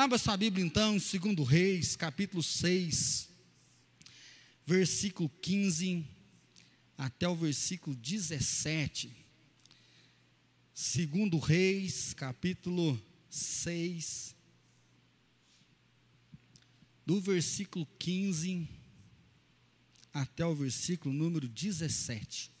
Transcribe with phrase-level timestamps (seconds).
[0.00, 3.28] Abra sua Bíblia então, em 2 Reis, capítulo 6,
[4.64, 6.06] versículo 15
[6.96, 9.12] até o versículo 17.
[10.72, 12.96] Segundo Reis, capítulo
[13.28, 14.36] 6,
[17.04, 18.68] do versículo 15
[20.14, 22.52] até o versículo número 17.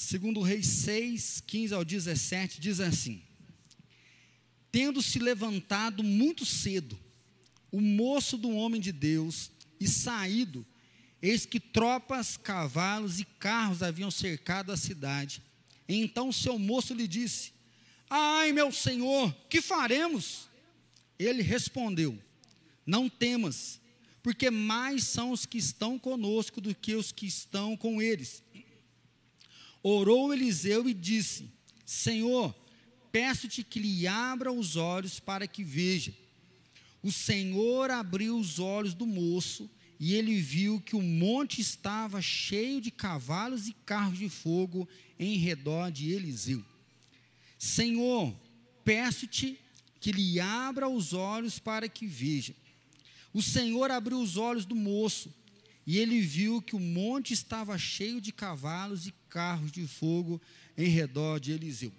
[0.00, 3.20] Segundo Reis 6, 15 ao 17, diz assim:
[4.70, 6.96] Tendo se levantado muito cedo,
[7.68, 9.50] o moço do homem de Deus,
[9.80, 10.64] e saído,
[11.20, 15.42] eis que tropas, cavalos e carros haviam cercado a cidade.
[15.88, 17.52] Então seu moço lhe disse:
[18.08, 20.48] Ai, meu senhor, que faremos?
[21.18, 22.16] Ele respondeu:
[22.86, 23.80] Não temas,
[24.22, 28.44] porque mais são os que estão conosco do que os que estão com eles.
[29.82, 31.50] Orou Eliseu e disse:
[31.84, 32.54] Senhor,
[33.12, 36.14] peço-te que lhe abra os olhos para que veja.
[37.02, 42.80] O Senhor abriu os olhos do moço e ele viu que o monte estava cheio
[42.80, 46.64] de cavalos e carros de fogo em redor de Eliseu.
[47.58, 48.34] Senhor,
[48.84, 49.58] peço-te
[50.00, 52.54] que lhe abra os olhos para que veja.
[53.32, 55.34] O Senhor abriu os olhos do moço
[55.88, 60.38] e ele viu que o monte estava cheio de cavalos e carros de fogo
[60.76, 61.90] em redor de Eliseu.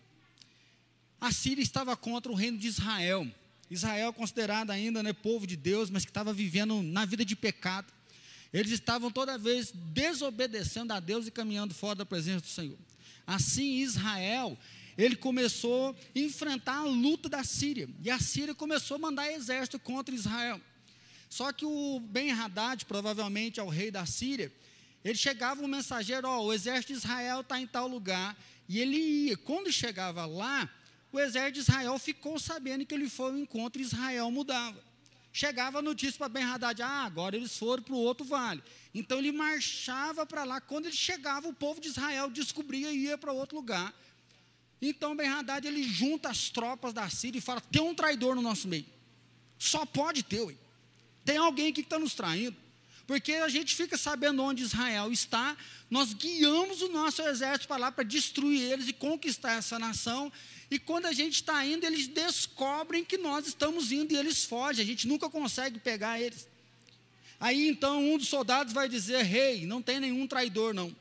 [1.19, 3.27] A Síria estava contra o reino de Israel.
[3.67, 7.91] Israel considerado ainda né, povo de Deus, mas que estava vivendo na vida de pecado.
[8.53, 12.77] Eles estavam toda vez desobedecendo a Deus e caminhando fora da presença do Senhor.
[13.25, 14.55] Assim, Israel,
[14.95, 17.89] ele começou a enfrentar a luta da Síria.
[18.03, 20.61] E a Síria começou a mandar exército contra Israel.
[21.29, 24.51] Só que o Ben Haddad, provavelmente é o rei da Síria,
[25.05, 28.35] ele chegava um mensageiro, ó, o exército de Israel está em tal lugar,
[28.67, 29.37] e ele ia.
[29.37, 30.69] Quando chegava lá,
[31.11, 34.83] o exército de Israel ficou sabendo que ele foi ao encontro e Israel mudava.
[35.31, 38.63] Chegava a notícia para Ben Haddad, ah, agora eles foram para o outro vale.
[38.93, 43.17] Então ele marchava para lá, quando ele chegava, o povo de Israel descobria e ia
[43.17, 43.93] para outro lugar.
[44.81, 48.41] Então Ben Haddad, ele junta as tropas da Síria e fala, tem um traidor no
[48.41, 48.85] nosso meio.
[49.57, 50.55] Só pode ter, ué.
[51.29, 52.57] Tem alguém que está nos traindo.
[53.05, 55.55] Porque a gente fica sabendo onde Israel está,
[55.87, 60.31] nós guiamos o nosso exército para lá para destruir eles e conquistar essa nação.
[60.71, 64.83] E quando a gente está indo, eles descobrem que nós estamos indo e eles fogem.
[64.83, 66.47] A gente nunca consegue pegar eles.
[67.39, 70.95] Aí então um dos soldados vai dizer: Rei, hey, não tem nenhum traidor, não.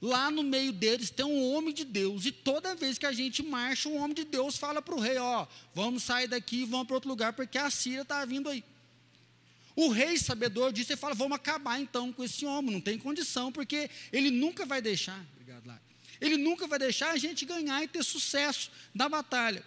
[0.00, 3.42] Lá no meio deles tem um homem de Deus, e toda vez que a gente
[3.42, 5.44] marcha, o homem de Deus fala para o rei: Ó,
[5.74, 8.62] vamos sair daqui e vamos para outro lugar, porque a Síria está vindo aí.
[9.76, 13.50] O rei sabedor disse e fala: vamos acabar então com esse homem, não tem condição,
[13.50, 15.80] porque ele nunca vai deixar, obrigado,
[16.20, 19.64] ele nunca vai deixar a gente ganhar e ter sucesso da batalha.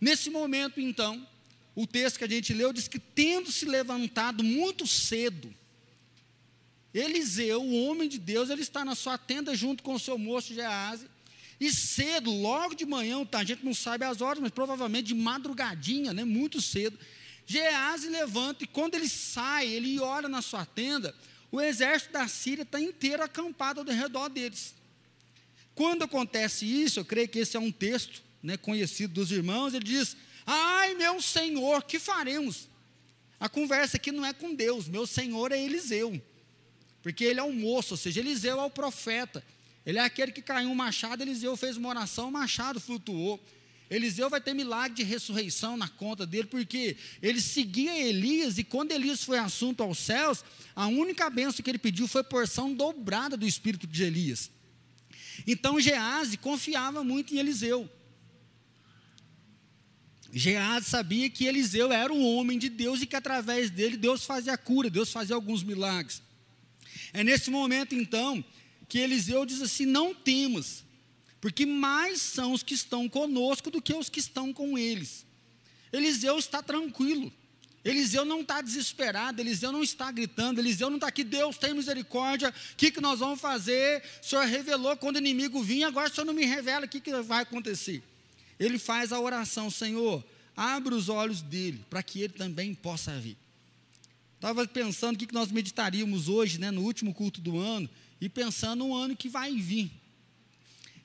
[0.00, 1.26] Nesse momento, então,
[1.74, 5.54] o texto que a gente leu diz que, tendo se levantado muito cedo,
[6.92, 10.52] Eliseu, o homem de Deus, ele está na sua tenda junto com o seu moço
[10.52, 11.06] Gease,
[11.60, 15.14] e cedo, logo de manhã, tá, a gente não sabe as horas, mas provavelmente de
[15.14, 16.98] madrugadinha, né, muito cedo,
[17.50, 21.12] Gease levanta e quando ele sai, ele olha na sua tenda,
[21.50, 24.72] o exército da Síria está inteiro acampado ao redor deles.
[25.74, 29.82] Quando acontece isso, eu creio que esse é um texto né, conhecido dos irmãos, ele
[29.82, 30.16] diz:
[30.46, 32.68] Ai, meu Senhor, que faremos?
[33.40, 36.22] A conversa aqui não é com Deus, meu Senhor é Eliseu,
[37.02, 39.44] porque ele é um moço, ou seja, Eliseu é o profeta,
[39.84, 43.44] ele é aquele que caiu um machado, Eliseu fez uma oração, o machado flutuou.
[43.90, 48.92] Eliseu vai ter milagre de ressurreição na conta dele, porque ele seguia Elias, e quando
[48.92, 50.44] Elias foi assunto aos céus,
[50.76, 54.48] a única bênção que ele pediu foi porção dobrada do espírito de Elias.
[55.44, 57.90] Então Gease confiava muito em Eliseu.
[60.32, 64.56] Gease sabia que Eliseu era um homem de Deus e que através dele Deus fazia
[64.56, 66.22] cura, Deus fazia alguns milagres.
[67.12, 68.44] É nesse momento então
[68.88, 70.84] que Eliseu diz assim: Não temos,
[71.40, 75.24] porque mais são os que estão conosco do que os que estão com eles.
[75.92, 77.32] Eliseu está tranquilo.
[77.82, 82.50] Eliseu não está desesperado, Eliseu não está gritando, Eliseu não está aqui, Deus tem misericórdia,
[82.50, 84.02] o que, que nós vamos fazer?
[84.22, 87.00] O Senhor revelou quando o inimigo vinha, agora o Senhor não me revela, o que,
[87.00, 88.02] que vai acontecer?
[88.58, 90.22] Ele faz a oração, Senhor,
[90.54, 93.36] abre os olhos dele, para que ele também possa ver.
[94.34, 97.88] Estava pensando o que, que nós meditaríamos hoje, né, no último culto do ano,
[98.20, 99.90] e pensando no ano que vai vir.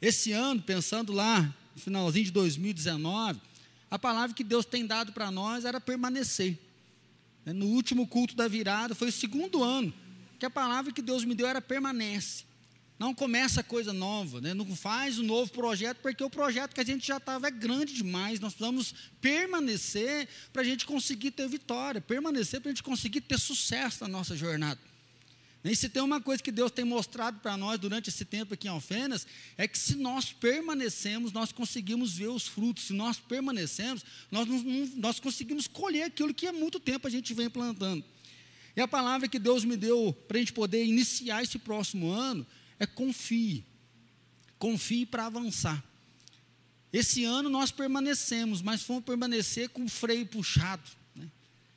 [0.01, 1.41] Esse ano, pensando lá,
[1.75, 3.39] no finalzinho de 2019,
[3.89, 6.59] a palavra que Deus tem dado para nós era permanecer.
[7.45, 9.93] No último culto da virada, foi o segundo ano
[10.39, 12.43] que a palavra que Deus me deu era permanece.
[12.97, 14.53] Não começa coisa nova, né?
[14.53, 17.93] não faz um novo projeto, porque o projeto que a gente já estava é grande
[17.93, 18.39] demais.
[18.39, 23.37] Nós precisamos permanecer para a gente conseguir ter vitória, permanecer para a gente conseguir ter
[23.37, 24.79] sucesso na nossa jornada.
[25.71, 28.67] E se tem uma coisa que Deus tem mostrado para nós durante esse tempo aqui
[28.67, 29.25] em Alfenas,
[29.57, 32.83] é que se nós permanecemos, nós conseguimos ver os frutos.
[32.83, 34.47] Se nós permanecemos, nós,
[34.95, 38.05] nós conseguimos colher aquilo que há muito tempo a gente vem plantando.
[38.75, 42.45] E a palavra que Deus me deu para a gente poder iniciar esse próximo ano
[42.77, 43.65] é confie.
[44.59, 45.83] Confie para avançar.
[46.93, 50.83] Esse ano nós permanecemos, mas fomos permanecer com o freio puxado.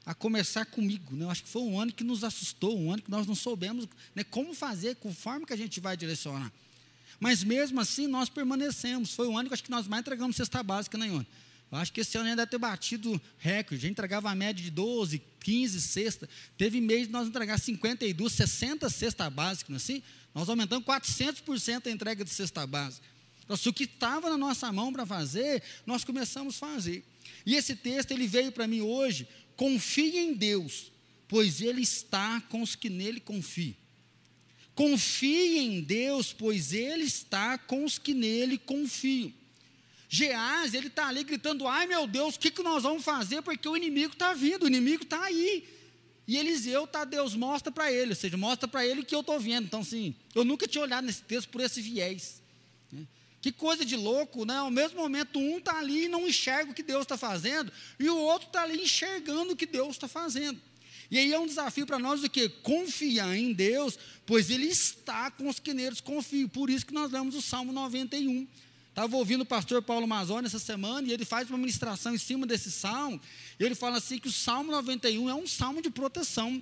[0.08, 1.14] A começar comigo.
[1.14, 1.26] Né?
[1.26, 3.86] Eu acho que foi um ano que nos assustou, um ano que nós não soubemos
[4.14, 6.50] né, como fazer, conforme que a gente vai direcionar.
[7.20, 9.12] Mas mesmo assim nós permanecemos.
[9.12, 11.08] Foi um ano que acho que nós mais entregamos cesta básica, né?
[11.70, 13.84] Eu acho que esse ano ainda deve ter batido recorde.
[13.84, 16.28] A gente entregava a média de 12, 15 cestas.
[16.56, 20.02] Teve mês de nós entregar 52, 60 cestas básicas, não é assim?
[20.34, 23.06] Nós aumentamos 400% a entrega de cesta básica.
[23.44, 27.04] Então, se o que estava na nossa mão para fazer, nós começamos a fazer.
[27.44, 29.26] E esse texto, ele veio para mim hoje,
[29.58, 30.92] confie em Deus,
[31.26, 33.74] pois Ele está com os que nele confiam.
[34.72, 39.34] Confie em Deus, pois Ele está com os que nele confiam.
[40.08, 43.42] Geás, ele está ali gritando: ai meu Deus, o que, que nós vamos fazer?
[43.42, 45.68] Porque o inimigo está vindo, o inimigo está aí.
[46.26, 49.38] E Eliseu, tá, Deus mostra para ele, ou seja, mostra para ele que eu estou
[49.40, 49.64] vendo.
[49.64, 52.40] Então, assim, eu nunca tinha olhado nesse texto por esse viés.
[53.40, 54.56] Que coisa de louco, né?
[54.56, 58.08] Ao mesmo momento, um está ali e não enxerga o que Deus está fazendo, e
[58.08, 60.60] o outro está ali enxergando o que Deus está fazendo.
[61.10, 62.48] E aí é um desafio para nós o quê?
[62.48, 66.48] Confiar em Deus, pois Ele está com os que neles confiam.
[66.48, 68.46] Por isso que nós lemos o Salmo 91.
[68.98, 72.44] Estava ouvindo o pastor Paulo Mazoni essa semana e ele faz uma ministração em cima
[72.44, 73.20] desse salmo.
[73.58, 76.60] E ele fala assim que o Salmo 91 é um salmo de proteção.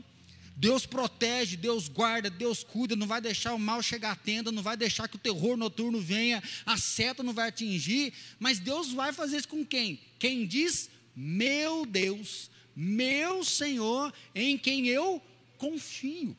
[0.57, 4.63] Deus protege, Deus guarda, Deus cuida, não vai deixar o mal chegar à tenda, não
[4.63, 9.13] vai deixar que o terror noturno venha, a seta não vai atingir, mas Deus vai
[9.13, 10.01] fazer isso com quem?
[10.19, 15.23] Quem diz, meu Deus, meu Senhor, em quem eu
[15.59, 16.35] confio.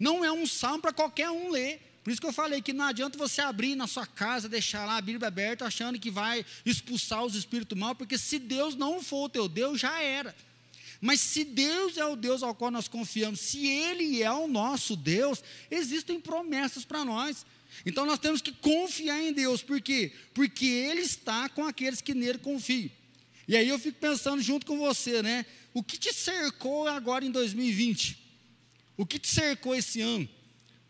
[0.00, 1.80] Não é um salmo para qualquer um ler.
[2.02, 4.96] Por isso que eu falei que não adianta você abrir na sua casa, deixar lá
[4.96, 9.24] a Bíblia aberta, achando que vai expulsar os espíritos mal, porque se Deus não for
[9.24, 10.34] o teu Deus, já era.
[11.04, 14.96] Mas se Deus é o Deus ao qual nós confiamos, se Ele é o nosso
[14.96, 17.44] Deus, existem promessas para nós.
[17.84, 20.14] Então nós temos que confiar em Deus, por quê?
[20.32, 22.90] Porque Ele está com aqueles que nele confiam.
[23.46, 25.44] E aí eu fico pensando junto com você, né?
[25.74, 28.18] O que te cercou agora em 2020?
[28.96, 30.26] O que te cercou esse ano?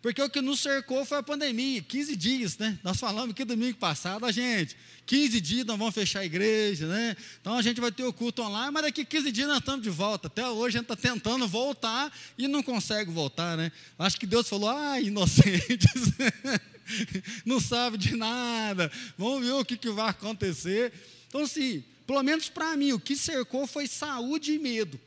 [0.04, 2.78] Porque o que nos cercou foi a pandemia, 15 dias, né?
[2.84, 7.16] Nós falamos aqui domingo passado, a gente, 15 dias nós vamos fechar a igreja, né?
[7.40, 9.88] Então a gente vai ter o culto online, mas daqui 15 dias nós estamos de
[9.88, 10.26] volta.
[10.26, 13.72] Até hoje a gente está tentando voltar e não consegue voltar, né?
[13.98, 16.12] Acho que Deus falou, ah, inocentes,
[17.46, 20.92] não sabe de nada, vamos ver o que, que vai acontecer.
[21.28, 25.00] Então, assim, pelo menos para mim, o que cercou foi saúde e medo.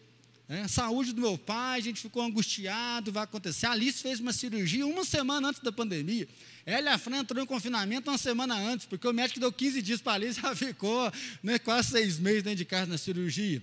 [0.49, 3.65] É, saúde do meu pai, a gente ficou angustiado, vai acontecer.
[3.65, 6.25] A Alice fez uma cirurgia uma semana antes da pandemia.
[6.65, 9.81] Ela e a Fran entrou em confinamento uma semana antes, porque o médico deu 15
[9.81, 11.11] dias para a Alice, ela ficou
[11.43, 13.61] né, quase seis meses dentro de casa na cirurgia.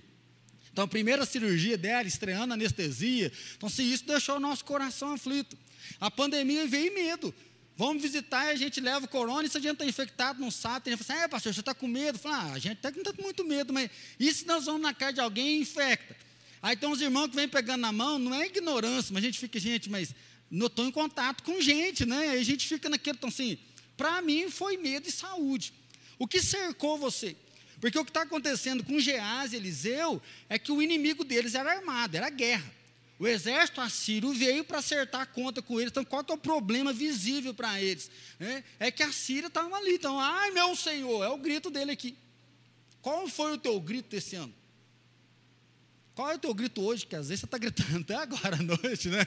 [0.71, 3.31] Então, a primeira cirurgia dela, estreando anestesia.
[3.57, 5.57] Então, se isso deixou o nosso coração aflito.
[5.99, 7.33] A pandemia veio medo.
[7.77, 10.51] Vamos visitar e a gente leva o corona, e se a gente está infectado, não
[10.51, 12.17] sabe, tem gente fala assim, é pastor, você está com medo?
[12.17, 14.81] Fala, ah, a gente até não está com muito medo, mas e se nós vamos
[14.81, 16.24] na casa de alguém e infecta?
[16.65, 19.37] Aí tem uns irmãos que vêm pegando na mão, não é ignorância, mas a gente
[19.37, 20.15] fica, gente, mas
[20.49, 22.29] não estou em contato com gente, né?
[22.29, 23.59] Aí a gente fica naquele, então assim,
[23.95, 25.71] para mim foi medo e saúde.
[26.17, 27.35] O que cercou você?
[27.79, 30.19] Porque o que está acontecendo com Geás e Eliseu
[30.49, 32.73] é que o inimigo deles era armado, era guerra.
[33.19, 35.91] O exército assírio veio para acertar a conta com eles.
[35.91, 38.09] Então, qual que é o problema visível para eles?
[38.39, 39.93] É, é que a Síria estava ali.
[39.93, 42.17] Então, ai meu Senhor, é o grito dele aqui.
[43.03, 44.64] Qual foi o teu grito esse ano?
[46.15, 47.05] Qual é o teu grito hoje?
[47.05, 49.25] Que às vezes você está gritando até agora à noite, né?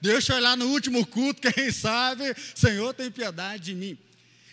[0.00, 3.96] Deixa eu olhar no último culto, quem sabe, Senhor tem piedade de mim.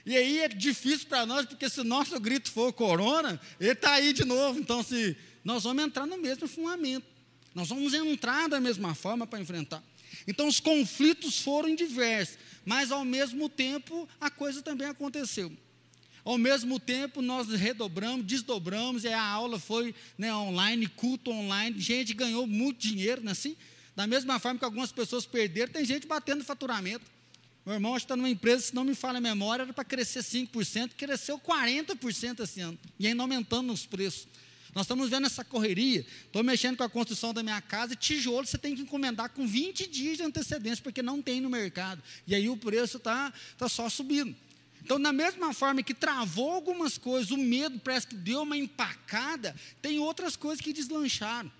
[0.05, 3.93] E aí é difícil para nós, porque se o nosso grito for corona, ele está
[3.93, 4.59] aí de novo.
[4.59, 7.05] Então, se nós vamos entrar no mesmo fundamento,
[7.53, 9.83] nós vamos entrar da mesma forma para enfrentar.
[10.27, 15.51] Então, os conflitos foram diversos, mas ao mesmo tempo a coisa também aconteceu.
[16.24, 21.80] Ao mesmo tempo, nós redobramos, desdobramos, e a aula foi né, online, culto online.
[21.80, 23.56] Gente ganhou muito dinheiro, né, assim?
[23.96, 27.06] Da mesma forma que algumas pessoas perderam, tem gente batendo faturamento.
[27.66, 30.92] Meu irmão está numa empresa, se não me falha a memória, era para crescer 5%,
[30.96, 34.28] cresceu 40% esse ano, e ainda aumentando os preços.
[34.74, 36.06] Nós estamos vendo essa correria.
[36.25, 39.88] Estou mexendo com a construção da minha casa, tijolo você tem que encomendar com 20
[39.88, 42.01] dias de antecedência, porque não tem no mercado.
[42.25, 44.36] E aí o preço está tá só subindo.
[44.83, 49.55] Então, da mesma forma que travou algumas coisas, o medo parece que deu uma empacada,
[49.81, 51.51] tem outras coisas que deslancharam.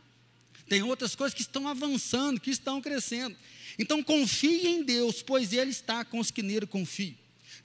[0.67, 3.35] Tem outras coisas que estão avançando, que estão crescendo.
[3.77, 7.15] Então, confie em Deus, pois Ele está com os que nele confiam.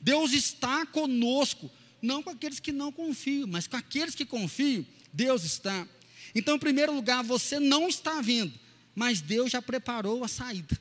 [0.00, 1.70] Deus está conosco,
[2.02, 5.86] não com aqueles que não confiam, mas com aqueles que confiam, Deus está.
[6.34, 8.52] Então, em primeiro lugar, você não está vendo,
[8.94, 10.78] mas Deus já preparou a saída.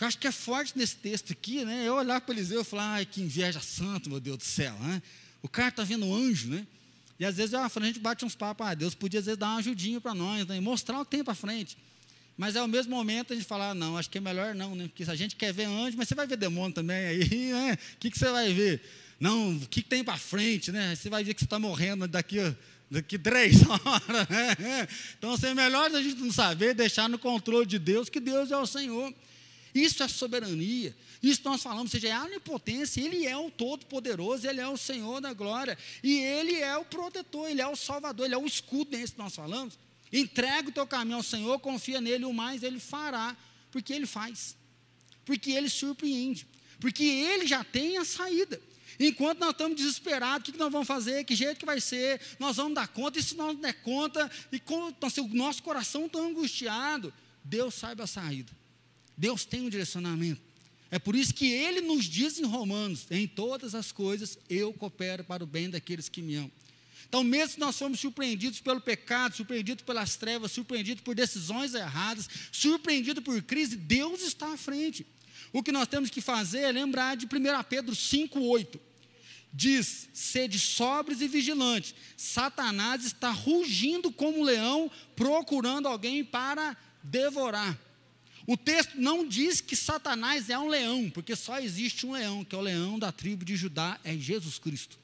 [0.00, 1.86] Eu acho que é forte nesse texto aqui, né?
[1.86, 5.00] Eu olhar para Eliseu e falar, ai, que inveja santo, meu Deus do céu, né?
[5.40, 6.66] O cara está vendo um anjo, né?
[7.18, 9.48] E às vezes eu, a gente bate uns papos, ah, Deus podia às vezes dar
[9.48, 10.58] uma ajudinha para nós, né?
[10.58, 11.76] mostrar o que tem para frente.
[12.36, 14.74] Mas é o mesmo momento a gente falar, ah, não, acho que é melhor não,
[14.74, 14.88] né?
[14.88, 17.78] Porque se a gente quer ver anjo, mas você vai ver demônio também aí, né?
[17.94, 18.82] O que, que você vai ver?
[19.20, 20.96] Não, o que, que tem para frente, né?
[20.96, 22.38] Você vai ver que você está morrendo daqui,
[22.90, 24.88] daqui três horas, né?
[25.16, 28.50] Então, assim, é melhor a gente não saber, deixar no controle de Deus, que Deus
[28.50, 29.14] é o Senhor.
[29.74, 30.96] Isso é soberania.
[31.20, 35.20] Isso nós falamos, seja, é a onipotência, Ele é o Todo-Poderoso, Ele é o Senhor
[35.20, 38.96] da glória, e Ele é o protetor, Ele é o Salvador, Ele é o escudo,
[38.96, 39.78] nesse que nós falamos.
[40.12, 43.36] Entrega o teu caminho ao Senhor, confia nele, o mais Ele fará,
[43.72, 44.56] porque Ele faz,
[45.24, 46.46] porque Ele surpreende,
[46.78, 48.60] porque Ele já tem a saída.
[49.00, 51.24] Enquanto nós estamos desesperados, o que nós vamos fazer?
[51.24, 52.20] Que jeito que vai ser?
[52.38, 55.64] Nós vamos dar conta, e se nós não der conta, e com, se o nosso
[55.64, 57.12] coração está angustiado,
[57.42, 58.52] Deus saiba a saída.
[59.16, 60.40] Deus tem um direcionamento.
[60.90, 65.24] É por isso que ele nos diz em Romanos: em todas as coisas eu coopero
[65.24, 66.52] para o bem daqueles que me amam.
[67.08, 72.28] Então, mesmo que nós fomos surpreendidos pelo pecado, surpreendidos pelas trevas, surpreendidos por decisões erradas,
[72.50, 75.06] surpreendidos por crise, Deus está à frente.
[75.52, 77.28] O que nós temos que fazer é lembrar de 1
[77.68, 78.80] Pedro 5,8.
[79.52, 81.94] Diz: sede sóbrios e vigilantes.
[82.16, 87.78] Satanás está rugindo como um leão, procurando alguém para devorar.
[88.46, 92.54] O texto não diz que Satanás é um leão, porque só existe um leão, que
[92.54, 94.98] é o leão da tribo de Judá, é Jesus Cristo.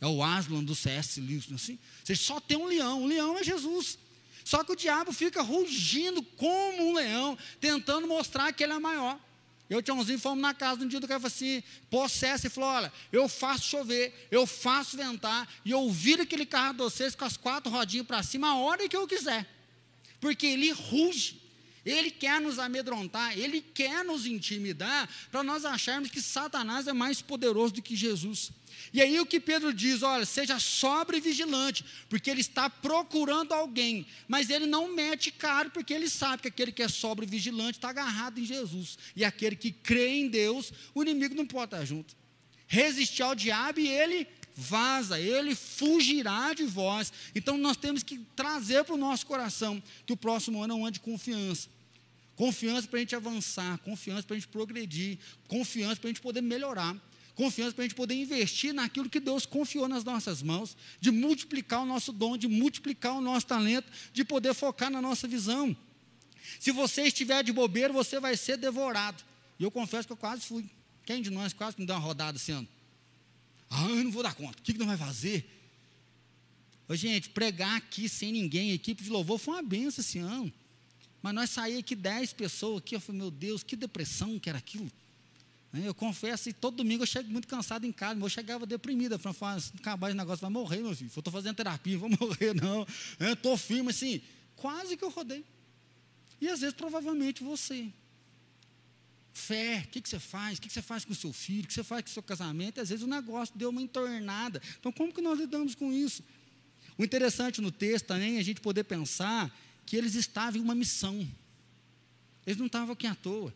[0.00, 1.20] É o Aslan do C.S.
[1.20, 1.78] Lewis, é assim.
[2.02, 3.96] Você só tem um leão, o leão é Jesus.
[4.44, 9.18] Só que o diabo fica rugindo como um leão, tentando mostrar que ele é maior.
[9.70, 12.50] Eu e o Tiãozinho fomos na casa um dia do cara falou assim, possesso, e
[12.50, 17.14] falou: olha, eu faço chover, eu faço ventar, e eu viro aquele carro de vocês
[17.14, 19.48] com as quatro rodinhas para cima a hora que eu quiser.
[20.20, 21.43] Porque ele ruge.
[21.84, 27.20] Ele quer nos amedrontar, ele quer nos intimidar, para nós acharmos que Satanás é mais
[27.20, 28.50] poderoso do que Jesus.
[28.92, 34.06] E aí o que Pedro diz, olha, seja sobre vigilante, porque ele está procurando alguém,
[34.26, 37.90] mas ele não mete caro, porque ele sabe que aquele que é sobre vigilante está
[37.90, 42.16] agarrado em Jesus, e aquele que crê em Deus, o inimigo não pode estar junto.
[42.66, 47.12] Resistir ao diabo e ele vaza, ele fugirá de vós.
[47.34, 50.84] Então nós temos que trazer para o nosso coração que o próximo ano é um
[50.84, 51.68] ano de confiança.
[52.36, 56.40] Confiança para a gente avançar, confiança para a gente progredir, confiança para a gente poder
[56.40, 56.96] melhorar,
[57.34, 61.82] confiança para a gente poder investir naquilo que Deus confiou nas nossas mãos, de multiplicar
[61.82, 65.76] o nosso dom, de multiplicar o nosso talento, de poder focar na nossa visão.
[66.58, 69.22] Se você estiver de bobeira, você vai ser devorado.
[69.58, 70.68] E eu confesso que eu quase fui.
[71.04, 72.66] Quem de nós quase me deu uma rodada esse ano?
[73.70, 74.58] Ah, eu não vou dar conta.
[74.58, 75.48] O que, que nós vai fazer?
[76.88, 80.52] Ô, gente, pregar aqui sem ninguém, equipe de louvor, foi uma benção esse ano.
[81.24, 84.58] Mas nós saímos aqui dez pessoas aqui, eu falei, meu Deus, que depressão que era
[84.58, 84.92] aquilo.
[85.72, 89.18] Né, eu confesso, e todo domingo eu chego muito cansado em casa, eu chegava deprimida,
[89.18, 91.10] falando, se acabar esse negócio, vai morrer, meu filho.
[91.16, 92.86] Eu estou fazendo terapia, vou morrer, não.
[93.18, 94.20] Estou firme, assim,
[94.54, 95.42] quase que eu rodei.
[96.42, 97.90] E às vezes, provavelmente, você.
[99.32, 100.58] Fé, o que, que você faz?
[100.58, 101.64] O que, que você faz com o seu filho?
[101.64, 102.82] O que você faz com o seu casamento?
[102.82, 104.60] Às vezes o negócio deu uma entornada.
[104.78, 106.22] Então, como que nós lidamos com isso?
[106.98, 109.50] O interessante no texto também é a gente poder pensar
[109.86, 111.26] que eles estavam em uma missão.
[112.46, 113.52] Eles não estavam aqui à toa.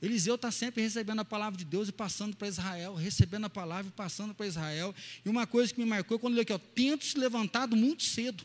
[0.00, 3.88] Eliseu está sempre recebendo a palavra de Deus e passando para Israel, recebendo a palavra
[3.88, 4.94] e passando para Israel.
[5.24, 8.02] E uma coisa que me marcou quando eu li aqui, ó, tento se levantado muito
[8.02, 8.44] cedo.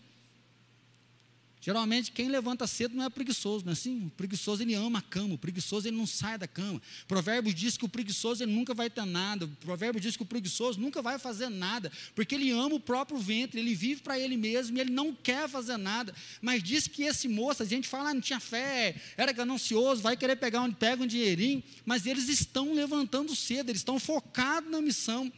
[1.64, 4.08] Geralmente quem levanta cedo não é preguiçoso, não é assim?
[4.08, 6.82] O preguiçoso ele ama a cama, o preguiçoso ele não sai da cama.
[7.08, 9.48] Provérbios diz que o preguiçoso ele nunca vai ter nada.
[9.60, 13.60] Provérbios diz que o preguiçoso nunca vai fazer nada, porque ele ama o próprio ventre,
[13.60, 16.16] ele vive para ele mesmo e ele não quer fazer nada.
[16.42, 20.18] Mas diz que esse moço, a gente fala, ah, não tinha fé, era ganancioso, vai
[20.18, 24.82] querer pegar onde pega um dinheirinho, mas eles estão levantando cedo, eles estão focados na
[24.82, 25.32] missão.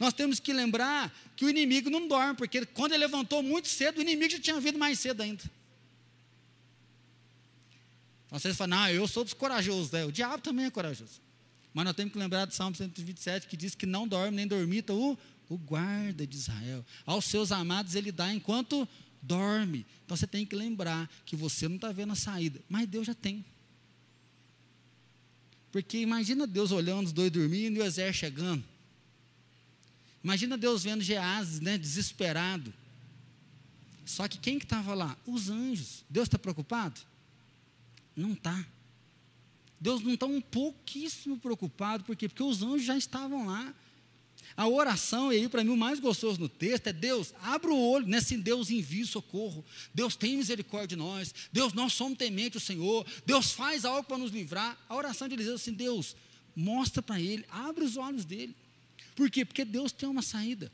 [0.00, 3.98] Nós temos que lembrar que o inimigo não dorme, porque quando ele levantou muito cedo,
[3.98, 5.42] o inimigo já tinha vindo mais cedo ainda.
[8.26, 10.04] Então, vocês falam, não, eu sou dos corajosos, né?
[10.04, 11.20] o diabo também é corajoso.
[11.74, 14.92] Mas nós temos que lembrar do Salmo 127 que diz que não dorme nem dormita
[14.92, 15.16] o
[15.50, 16.86] o guarda de Israel.
[17.04, 18.88] Aos seus amados ele dá enquanto
[19.20, 19.84] dorme.
[20.04, 23.14] Então você tem que lembrar que você não está vendo a saída, mas Deus já
[23.14, 23.44] tem.
[25.72, 28.64] Porque imagina Deus olhando os dois dormindo e o exército chegando.
[30.22, 32.72] Imagina Deus vendo Geazi, né, desesperado.
[34.04, 35.16] Só que quem que estava lá?
[35.26, 36.04] Os anjos.
[36.10, 37.00] Deus está preocupado?
[38.14, 38.66] Não está.
[39.80, 42.28] Deus não está um pouquíssimo preocupado, por quê?
[42.28, 43.74] Porque os anjos já estavam lá.
[44.56, 47.80] A oração, e aí para mim o mais gostoso no texto é Deus, abra o
[47.80, 48.18] olho, né?
[48.42, 53.52] Deus envia socorro, Deus tem misericórdia de nós, Deus, nós somos tementes ao Senhor, Deus
[53.52, 54.76] faz algo para nos livrar.
[54.88, 56.16] A oração de Eliseu assim, Deus,
[56.54, 58.54] mostra para ele, abre os olhos dele.
[59.14, 59.44] Por quê?
[59.44, 60.70] Porque Deus tem uma saída.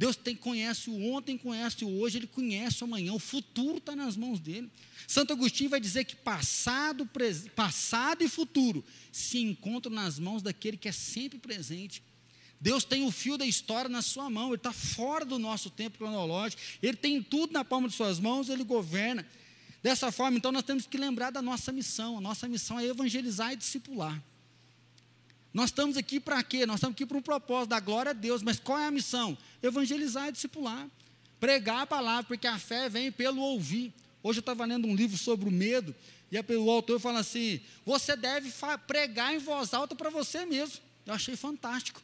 [0.00, 3.94] Deus tem, conhece o ontem, conhece o hoje, Ele conhece o amanhã, o futuro está
[3.94, 4.70] nas mãos dele.
[5.06, 7.06] Santo Agostinho vai dizer que passado,
[7.54, 8.82] passado e futuro
[9.12, 12.02] se encontram nas mãos daquele que é sempre presente.
[12.58, 15.98] Deus tem o fio da história na sua mão, Ele está fora do nosso tempo
[15.98, 19.26] cronológico, Ele tem tudo na palma de suas mãos, Ele governa.
[19.82, 22.18] Dessa forma, então, nós temos que lembrar da nossa missão.
[22.18, 24.22] A nossa missão é evangelizar e discipular.
[25.52, 26.64] Nós estamos aqui para quê?
[26.64, 28.42] Nós estamos aqui para um propósito, da glória a Deus.
[28.42, 29.36] Mas qual é a missão?
[29.62, 30.88] Evangelizar e discipular.
[31.38, 33.92] Pregar a palavra, porque a fé vem pelo ouvir.
[34.22, 35.94] Hoje eu estava lendo um livro sobre o medo,
[36.30, 38.52] e o autor fala assim: você deve
[38.86, 40.78] pregar em voz alta para você mesmo.
[41.04, 42.00] Eu achei fantástico.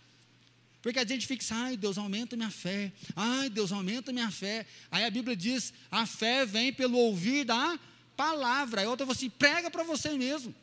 [0.83, 2.93] Porque a gente fica assim, ai Deus, aumenta minha fé.
[3.15, 4.67] Ai Deus, aumenta minha fé.
[4.91, 7.79] Aí a Bíblia diz: a fé vem pelo ouvir da
[8.17, 8.81] palavra.
[8.81, 10.55] Aí outra fala assim: prega para você mesmo.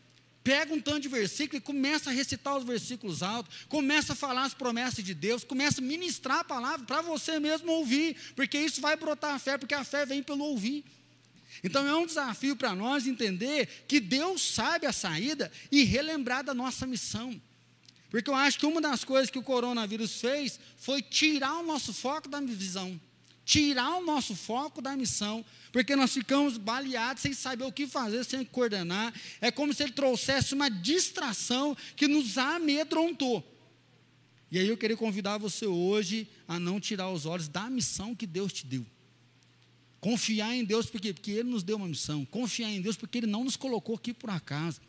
[0.44, 4.44] Pega um tanto de versículo e começa a recitar os versículos altos, começa a falar
[4.44, 8.82] as promessas de Deus, começa a ministrar a palavra para você mesmo ouvir, porque isso
[8.82, 10.84] vai brotar a fé, porque a fé vem pelo ouvir.
[11.64, 16.54] Então é um desafio para nós entender que Deus sabe a saída e relembrar da
[16.54, 17.42] nossa missão.
[18.10, 21.94] Porque eu acho que uma das coisas que o coronavírus fez foi tirar o nosso
[21.94, 23.00] foco da visão,
[23.46, 28.24] tirar o nosso foco da missão, porque nós ficamos baleados sem saber o que fazer,
[28.24, 29.14] sem coordenar.
[29.42, 33.44] É como se ele trouxesse uma distração que nos amedrontou.
[34.52, 38.28] E aí eu queria convidar você hoje a não tirar os olhos da missão que
[38.28, 38.86] Deus te deu.
[40.00, 42.26] Confiar em Deus, porque, Ele nos deu uma missão.
[42.26, 44.80] Confiar em Deus, porque Ele não nos colocou aqui por acaso.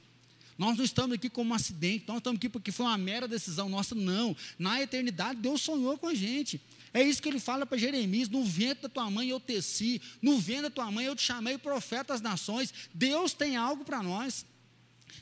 [0.59, 3.69] Nós não estamos aqui como um acidente, nós estamos aqui porque foi uma mera decisão
[3.69, 4.37] nossa, não.
[4.59, 6.61] Na eternidade, Deus sonhou com a gente.
[6.95, 10.39] É isso que ele fala para Jeremias: no vento da tua mãe eu teci, no
[10.39, 12.73] vento da tua mãe eu te chamei profeta das nações.
[12.95, 14.47] Deus tem algo para nós.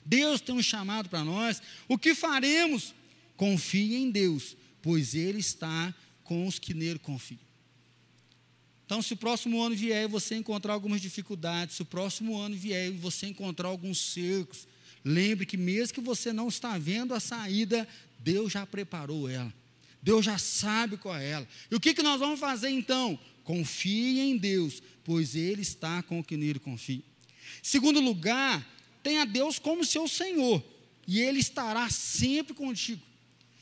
[0.04, 1.62] Deus tem um chamado para nós.
[1.88, 2.94] O que faremos?
[3.36, 7.40] Confie em Deus, pois Ele está com os que nele confiam.
[8.84, 12.54] Então, se o próximo ano vier e você encontrar algumas dificuldades, se o próximo ano
[12.54, 14.68] vier e você encontrar alguns cercos,
[15.02, 19.52] lembre que mesmo que você não está vendo a saída, Deus já preparou ela.
[20.02, 21.48] Deus já sabe qual é ela.
[21.70, 23.18] E o que, que nós vamos fazer então?
[23.44, 27.02] Confie em Deus, pois Ele está com o que nele confia.
[27.62, 28.66] Segundo lugar,
[29.02, 30.62] tenha Deus como seu Senhor,
[31.06, 33.00] e Ele estará sempre contigo.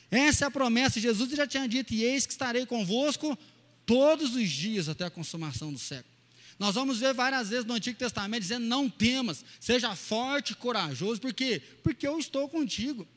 [0.09, 0.99] Essa é a promessa.
[0.99, 3.37] Jesus já tinha dito: E eis que estarei convosco
[3.85, 6.11] todos os dias até a consumação do século.
[6.59, 11.21] Nós vamos ver várias vezes no Antigo Testamento dizendo: Não temas, seja forte e corajoso,
[11.21, 11.61] por quê?
[11.81, 13.07] Porque eu estou contigo.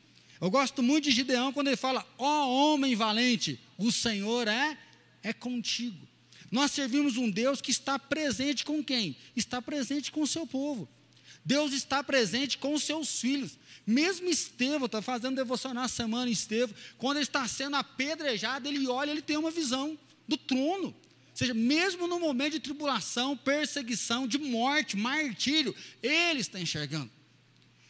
[0.44, 4.76] Eu gosto muito de Gideão quando ele fala: Ó oh, homem valente, o Senhor é
[5.22, 6.06] é contigo.
[6.50, 9.16] Nós servimos um Deus que está presente com quem?
[9.34, 10.86] Está presente com o seu povo.
[11.42, 13.58] Deus está presente com os seus filhos.
[13.86, 19.12] Mesmo Estevão, está fazendo devocional essa semana, Estevão, quando ele está sendo apedrejado, ele olha,
[19.12, 20.88] ele tem uma visão do trono.
[20.88, 20.94] Ou
[21.32, 27.10] seja, mesmo no momento de tribulação, perseguição, de morte, martírio, ele está enxergando.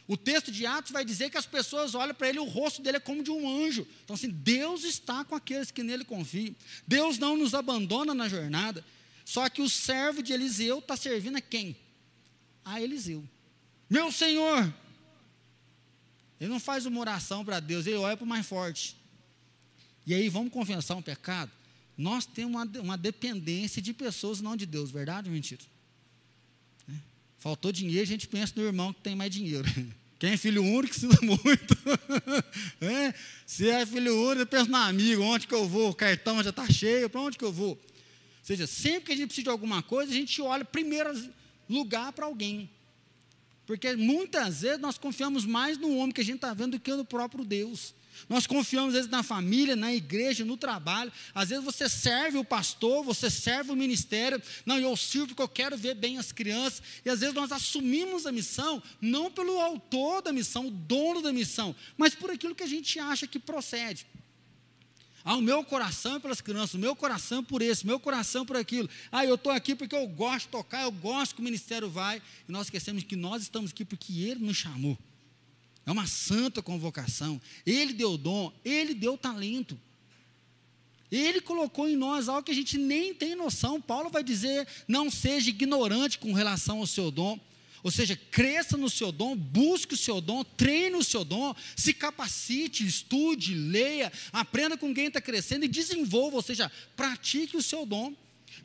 [0.07, 2.97] O texto de Atos vai dizer que as pessoas olham para ele, o rosto dele
[2.97, 3.87] é como de um anjo.
[4.03, 6.55] Então, assim, Deus está com aqueles que nele confiam.
[6.87, 8.85] Deus não nos abandona na jornada.
[9.23, 11.75] Só que o servo de Eliseu está servindo a quem?
[12.63, 13.27] A Eliseu.
[13.89, 14.71] Meu Senhor!
[16.39, 18.95] Ele não faz uma oração para Deus, ele olha para o mais forte.
[20.05, 21.51] E aí, vamos confessar um pecado?
[21.97, 25.63] Nós temos uma, uma dependência de pessoas, não de Deus, verdade ou mentira?
[27.45, 29.65] Faltou dinheiro, a gente pensa no irmão que tem mais dinheiro.
[30.17, 31.77] Quem é filho único precisa muito.
[32.81, 33.13] é?
[33.45, 35.91] Se é filho único, pensa no amigo, onde que eu vou?
[35.91, 37.73] O cartão já está cheio, para onde que eu vou?
[37.73, 37.79] Ou
[38.41, 41.13] seja, sempre que a gente precisa de alguma coisa, a gente olha primeiro
[41.69, 42.67] lugar para alguém.
[43.67, 46.95] Porque muitas vezes nós confiamos mais no homem que a gente está vendo do que
[46.95, 47.93] no próprio Deus.
[48.27, 51.11] Nós confiamos, às vezes, na família, na igreja, no trabalho.
[51.33, 54.41] Às vezes você serve o pastor, você serve o ministério.
[54.65, 56.81] Não, eu sirvo porque eu quero ver bem as crianças.
[57.03, 61.31] E às vezes nós assumimos a missão, não pelo autor da missão, o dono da
[61.31, 64.05] missão, mas por aquilo que a gente acha que procede.
[65.27, 67.99] Ah, o meu coração é pelas crianças, o meu coração é por esse, o meu
[67.99, 68.87] coração é por aquilo.
[69.11, 72.21] Ah, eu estou aqui porque eu gosto de tocar, eu gosto que o ministério vai.
[72.47, 74.95] E nós esquecemos que nós estamos aqui porque Ele nos chamou.
[75.85, 77.39] É uma santa convocação.
[77.65, 79.79] Ele deu dom, Ele deu talento.
[81.11, 83.79] Ele colocou em nós algo que a gente nem tem noção.
[83.79, 87.39] Paulo vai dizer: não seja ignorante com relação ao seu dom.
[87.83, 91.93] Ou seja, cresça no seu dom, busque o seu dom, treine o seu dom, se
[91.93, 97.85] capacite, estude, leia, aprenda com quem está crescendo e desenvolva, ou seja, pratique o seu
[97.85, 98.11] dom.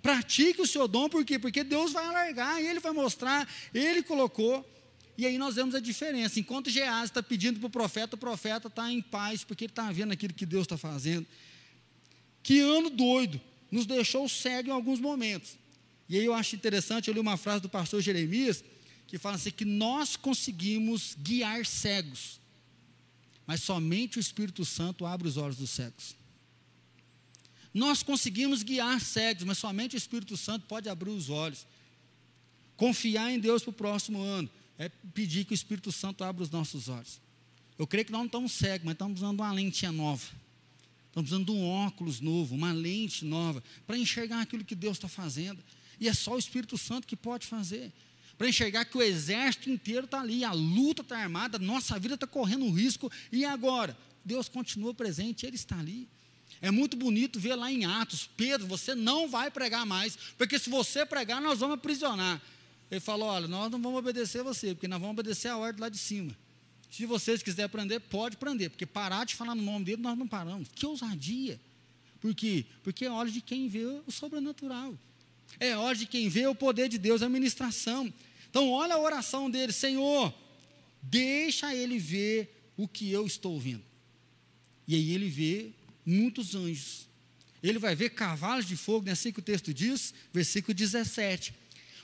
[0.01, 1.39] Pratique o seu dom, por quê?
[1.39, 4.67] Porque Deus vai alargar, Ele vai mostrar, Ele colocou.
[5.17, 6.41] E aí nós vemos a diferença.
[6.41, 9.91] Enquanto Geás está pedindo para o profeta, o profeta está em paz, porque ele está
[9.93, 11.27] vendo aquilo que Deus está fazendo.
[12.43, 15.59] Que ano doido, nos deixou cego em alguns momentos.
[16.09, 18.65] E aí eu acho interessante, eu li uma frase do pastor Jeremias,
[19.07, 22.41] que fala assim: que nós conseguimos guiar cegos,
[23.47, 26.17] mas somente o Espírito Santo abre os olhos dos cegos.
[27.73, 31.67] Nós conseguimos guiar cegos, mas somente o Espírito Santo pode abrir os olhos.
[32.77, 36.49] Confiar em Deus para o próximo ano é pedir que o Espírito Santo abra os
[36.49, 37.21] nossos olhos.
[37.79, 40.27] Eu creio que nós não estamos cegos, mas estamos usando uma lente nova.
[41.09, 45.63] Estamos usando um óculos novo, uma lente nova, para enxergar aquilo que Deus está fazendo.
[46.01, 47.93] E é só o Espírito Santo que pode fazer
[48.39, 52.27] para enxergar que o exército inteiro está ali, a luta está armada, nossa vida está
[52.27, 53.95] correndo um risco, e agora?
[54.25, 56.09] Deus continua presente, Ele está ali.
[56.63, 60.71] É muito bonito ver lá em Atos, Pedro, você não vai pregar mais, porque se
[60.71, 62.41] você pregar, nós vamos aprisionar.
[62.91, 65.89] Ele falou: olha, nós não vamos obedecer você, porque nós vamos obedecer a ordem lá
[65.89, 66.37] de cima.
[66.91, 70.27] Se vocês quiserem aprender, pode aprender, porque parar de falar no nome dele, nós não
[70.27, 70.69] paramos.
[70.75, 71.61] Que ousadia!
[72.21, 72.67] Por quê?
[72.83, 74.99] Porque é hora de quem vê o sobrenatural.
[75.59, 78.13] É hora de quem vê o poder de Deus, a ministração.
[78.51, 80.35] Então, olha a oração dele: Senhor,
[81.01, 83.83] deixa ele ver o que eu estou vendo.
[84.87, 85.71] E aí ele vê
[86.05, 87.09] muitos anjos.
[87.63, 90.13] Ele vai ver cavalos de fogo, não é assim que o texto diz?
[90.33, 91.55] Versículo 17.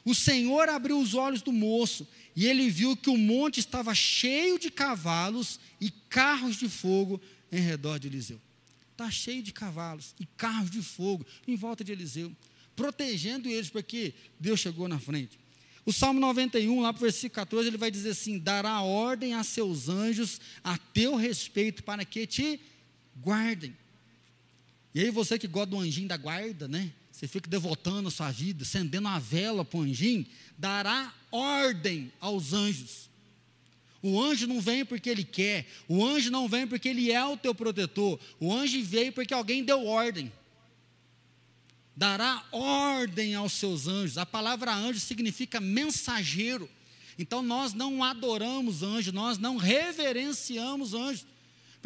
[0.07, 4.57] O Senhor abriu os olhos do moço, e ele viu que o monte estava cheio
[4.57, 8.40] de cavalos e carros de fogo em redor de Eliseu.
[8.92, 12.31] Está cheio de cavalos e carros de fogo em volta de Eliseu,
[12.77, 15.40] protegendo eles, porque Deus chegou na frente.
[15.85, 19.42] O Salmo 91, lá para o versículo 14, ele vai dizer assim: dará ordem a
[19.42, 22.61] seus anjos a teu respeito para que te
[23.21, 23.77] guardem.
[24.95, 26.92] E aí você que gosta do anjinho da guarda, né?
[27.17, 30.27] Você fica devotando a sua vida, acendendo a vela para o anjinho,
[30.59, 33.09] dará ordem aos anjos.
[34.03, 37.39] O anjo não vem porque ele quer, o anjo não vem porque ele é o
[37.39, 40.31] teu protetor, o anjo veio porque alguém deu ordem
[41.97, 44.19] dará ordem aos seus anjos.
[44.19, 46.69] A palavra anjo significa mensageiro.
[47.19, 51.25] Então nós não adoramos anjos, nós não reverenciamos anjos.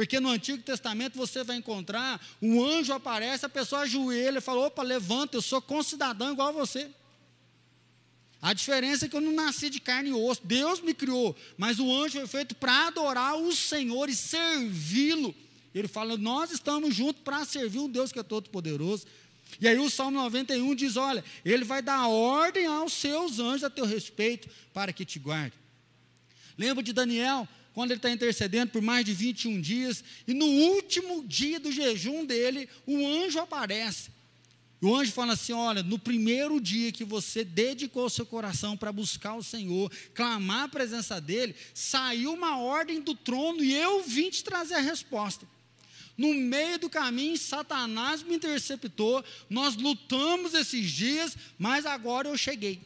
[0.00, 4.62] Porque no Antigo Testamento você vai encontrar, um anjo aparece, a pessoa ajoelha e fala:
[4.62, 6.90] opa, levanta, eu sou concidadão igual a você.
[8.40, 11.78] A diferença é que eu não nasci de carne e osso, Deus me criou, mas
[11.78, 15.34] o anjo foi feito para adorar o Senhor e servi-lo.
[15.74, 19.04] Ele fala: nós estamos juntos para servir um Deus que é todo-poderoso.
[19.60, 23.68] E aí o Salmo 91 diz: Olha, ele vai dar ordem aos seus anjos a
[23.68, 25.58] teu respeito para que te guarde.
[26.56, 31.24] Lembra de Daniel, quando ele está intercedendo por mais de 21 dias, e no último
[31.26, 34.10] dia do jejum dele, o anjo aparece.
[34.82, 39.34] O anjo fala assim: Olha, no primeiro dia que você dedicou seu coração para buscar
[39.34, 44.42] o Senhor, clamar a presença dele, saiu uma ordem do trono e eu vim te
[44.42, 45.46] trazer a resposta.
[46.16, 49.24] No meio do caminho, Satanás me interceptou.
[49.48, 52.80] Nós lutamos esses dias, mas agora eu cheguei.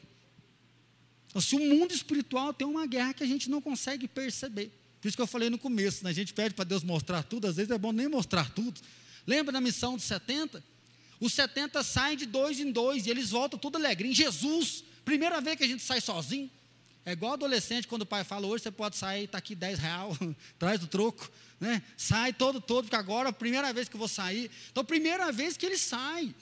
[1.34, 4.70] Então, se o mundo espiritual tem uma guerra que a gente não consegue perceber.
[5.00, 6.10] Por isso que eu falei no começo, né?
[6.10, 8.80] a gente pede para Deus mostrar tudo, às vezes é bom nem mostrar tudo.
[9.26, 10.62] Lembra da missão dos 70?
[11.18, 14.14] Os 70 saem de dois em dois e eles voltam tudo alegrinho.
[14.14, 16.48] Jesus, primeira vez que a gente sai sozinho.
[17.04, 20.16] É igual adolescente, quando o pai fala, hoje você pode sair, está aqui 10 real,
[20.56, 21.82] traz do troco, né?
[21.96, 24.48] Sai todo, todo, porque agora é a primeira vez que eu vou sair.
[24.70, 26.32] Então, primeira vez que ele sai.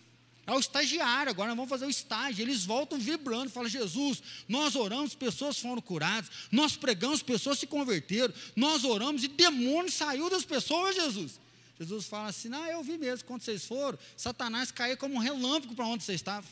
[0.47, 2.43] É o estagiário, agora nós vamos fazer o estágio.
[2.43, 8.35] Eles voltam vibrando, falam: Jesus, nós oramos, pessoas foram curadas, nós pregamos, pessoas se converteram,
[8.57, 11.41] nós oramos e demônio saiu das pessoas, Jesus.
[11.79, 15.75] Jesus fala assim: Não, eu vi mesmo, quando vocês foram, Satanás caiu como um relâmpago
[15.75, 16.51] para onde vocês estavam.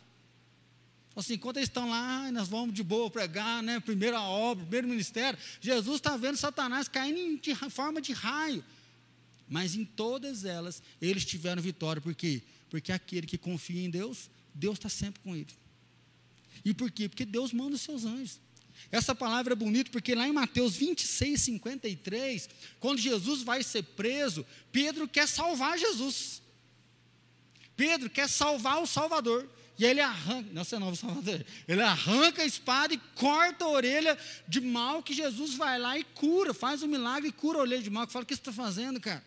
[1.16, 3.80] Assim, enquanto eles estão lá, nós vamos de boa pregar, né?
[3.80, 5.38] Primeira obra, primeiro ministério.
[5.60, 8.64] Jesus está vendo Satanás caindo de forma de raio.
[9.48, 12.00] Mas em todas elas, eles tiveram vitória.
[12.00, 12.40] Por quê?
[12.70, 15.52] Porque aquele que confia em Deus, Deus está sempre com ele.
[16.64, 17.08] E por quê?
[17.08, 18.40] Porque Deus manda os seus anjos.
[18.90, 24.46] Essa palavra é bonita porque lá em Mateus 26, 53, quando Jesus vai ser preso,
[24.72, 26.40] Pedro quer salvar Jesus.
[27.76, 29.48] Pedro quer salvar o Salvador.
[29.78, 34.18] E ele arranca, não sei não, Salvador, ele arranca a espada e corta a orelha
[34.46, 37.82] de mal que Jesus vai lá e cura, faz um milagre e cura a orelha
[37.82, 38.06] de mal.
[38.06, 39.24] Fala, o que você está fazendo, cara?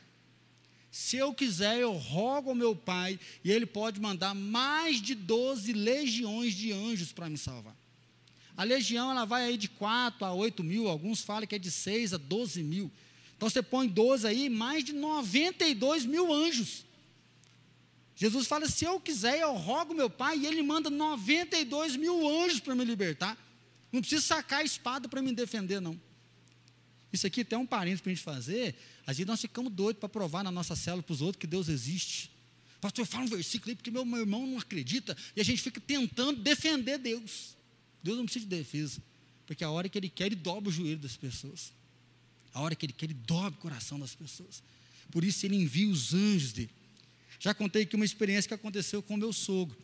[0.94, 5.74] Se eu quiser, eu rogo ao meu Pai, e Ele pode mandar mais de 12
[5.74, 7.76] legiões de anjos para me salvar.
[8.56, 11.72] A legião ela vai aí de 4 a 8 mil, alguns falam que é de
[11.72, 12.92] 6 a 12 mil.
[13.36, 16.86] Então você põe 12 aí, mais de 92 mil anjos.
[18.16, 22.60] Jesus fala: se eu quiser, eu rogo meu pai, e ele manda 92 mil anjos
[22.60, 23.36] para me libertar.
[23.92, 26.00] Não precisa sacar a espada para me defender, não.
[27.14, 28.76] Isso aqui tem um parênteses para a gente fazer.
[29.06, 31.70] Às vezes nós ficamos doidos para provar na nossa célula para os outros que Deus
[31.70, 32.32] existe.
[32.82, 35.80] Pastor, fala um versículo aí, porque meu, meu irmão não acredita, e a gente fica
[35.80, 37.56] tentando defender Deus.
[38.02, 39.02] Deus não precisa de defesa,
[39.46, 41.72] porque a hora que Ele quer, Ele dobra o joelho das pessoas.
[42.52, 44.62] A hora que Ele quer, Ele dobra o coração das pessoas.
[45.12, 46.72] Por isso Ele envia os anjos dele.
[47.40, 49.78] Já contei aqui uma experiência que aconteceu com o meu sogro.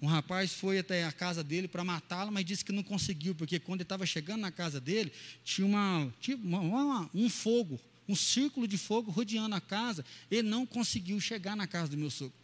[0.00, 3.58] Um rapaz foi até a casa dele para matá-lo, mas disse que não conseguiu, porque
[3.58, 5.12] quando ele estava chegando na casa dele,
[5.44, 10.04] tinha, uma, tinha uma, uma, um fogo, um círculo de fogo rodeando a casa.
[10.30, 12.34] Ele não conseguiu chegar na casa do meu sogro.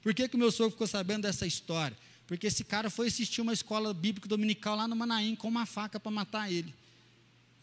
[0.00, 1.96] Por que, que o meu sogro ficou sabendo dessa história?
[2.28, 5.98] Porque esse cara foi assistir uma escola bíblica dominical lá no Manaim com uma faca
[5.98, 6.72] para matar ele.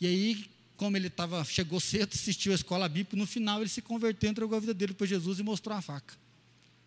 [0.01, 3.82] E aí, como ele tava, chegou cedo, assistiu a escola bíblica, no final ele se
[3.82, 6.15] converteu, entregou a vida dele para Jesus e mostrou a faca.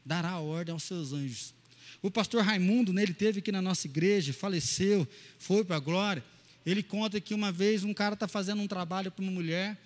[0.04, 1.54] Dará ordem aos seus anjos.
[2.02, 5.06] O pastor Raimundo, né, ele teve aqui na nossa igreja, faleceu,
[5.38, 6.24] foi para a glória.
[6.64, 9.76] Ele conta que uma vez um cara está fazendo um trabalho para uma mulher,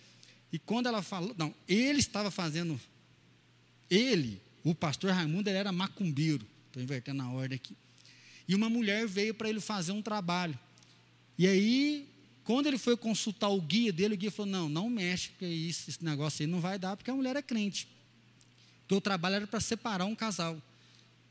[0.53, 2.79] e quando ela falou, não, ele estava fazendo,
[3.89, 7.77] ele, o pastor Raimundo, ele era macumbeiro, estou invertendo a ordem aqui.
[8.47, 10.59] E uma mulher veio para ele fazer um trabalho.
[11.39, 12.09] E aí,
[12.45, 15.89] quando ele foi consultar o guia dele, o guia falou: Não, não mexe, porque isso,
[15.89, 17.89] esse negócio aí não vai dar, porque a mulher é crente.
[18.83, 20.61] Porque o trabalho era para separar um casal.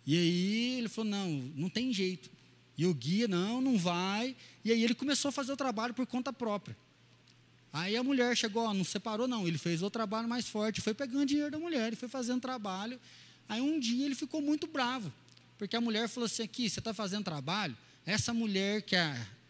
[0.05, 2.29] E aí ele falou: Não, não tem jeito.
[2.77, 4.35] E o guia: Não, não vai.
[4.63, 6.75] E aí ele começou a fazer o trabalho por conta própria.
[7.73, 9.47] Aí a mulher chegou, ó, não separou, não.
[9.47, 12.99] Ele fez o trabalho mais forte, foi pegando dinheiro da mulher, e foi fazendo trabalho.
[13.47, 15.11] Aí um dia ele ficou muito bravo.
[15.57, 19.01] Porque a mulher falou assim: aqui, você está fazendo trabalho, essa mulher que é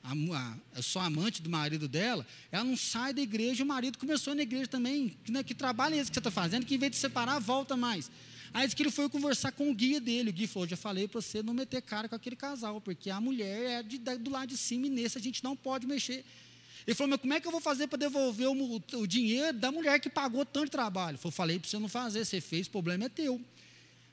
[0.04, 3.98] a, a, a, só amante do marido dela, ela não sai da igreja, o marido
[3.98, 5.18] começou na igreja também.
[5.30, 7.76] Né, que trabalho é esse que você está fazendo, que em vez de separar, volta
[7.76, 8.12] mais.
[8.54, 10.30] Aí disse que ele foi conversar com o guia dele.
[10.30, 13.22] O guia falou: já falei para você não meter cara com aquele casal, porque a
[13.22, 16.26] mulher é de, do lado de cima e nesse a gente não pode mexer.
[16.86, 19.72] Ele falou: mas como é que eu vou fazer para devolver o, o, dinheiro da
[19.72, 21.18] mulher que pagou tanto trabalho?
[21.24, 23.40] Eu falei para você não fazer, você fez, o problema é teu.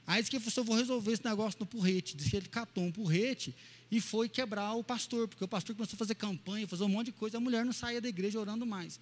[0.06, 2.16] Aí disse que ele falou, eu vou resolver esse negócio no porrete.
[2.16, 3.54] Disse que ele catou um porrete
[3.90, 7.06] e foi quebrar o pastor, porque o pastor começou a fazer campanha, fazer um monte
[7.06, 8.98] de coisa, a mulher não saía da igreja orando mais.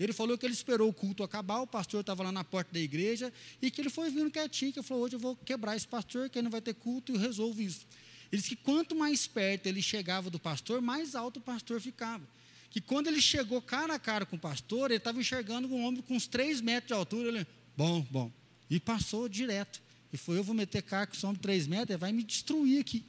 [0.00, 2.80] Ele falou que ele esperou o culto acabar, o pastor estava lá na porta da
[2.80, 5.86] igreja, e que ele foi vindo quietinho, que ele falou, hoje eu vou quebrar esse
[5.86, 7.86] pastor, que ele não vai ter culto, e eu resolvo isso.
[8.32, 12.26] Ele disse que quanto mais perto ele chegava do pastor, mais alto o pastor ficava.
[12.70, 16.00] Que quando ele chegou cara a cara com o pastor, ele estava enxergando um homem
[16.00, 18.32] com uns três metros de altura, ele, bom, bom,
[18.70, 19.82] e passou direto.
[20.10, 23.04] E foi, eu vou meter carro que some três metros, vai me destruir aqui.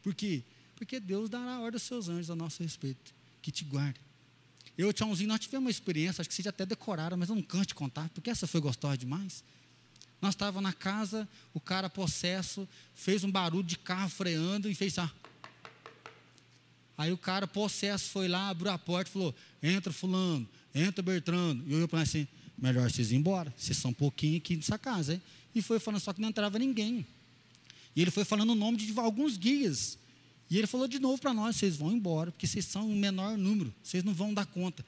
[0.00, 0.44] Por quê?
[0.76, 3.12] Porque Deus dará a ordem aos seus anjos a nosso respeito,
[3.42, 4.09] que te guardem.
[4.80, 7.68] Eu, Tchãozinho, nós tivemos uma experiência, acho que vocês até decoraram, mas eu não canto
[7.68, 9.44] de contar, porque essa foi gostosa demais.
[10.22, 14.98] Nós estávamos na casa, o cara possesso fez um barulho de carro freando e fez
[14.98, 15.12] assim.
[16.96, 21.62] Aí o cara possesso foi lá, abriu a porta e falou: Entra, Fulano, entra, Bertrando.
[21.66, 25.22] E eu falei assim: Melhor vocês ir embora, vocês são pouquinho aqui nessa casa, hein?
[25.54, 27.06] E foi falando, só que não entrava ninguém.
[27.94, 29.98] E ele foi falando o nome de alguns guias.
[30.50, 33.38] E ele falou de novo para nós: vocês vão embora, porque vocês são o menor
[33.38, 34.84] número, vocês não vão dar conta.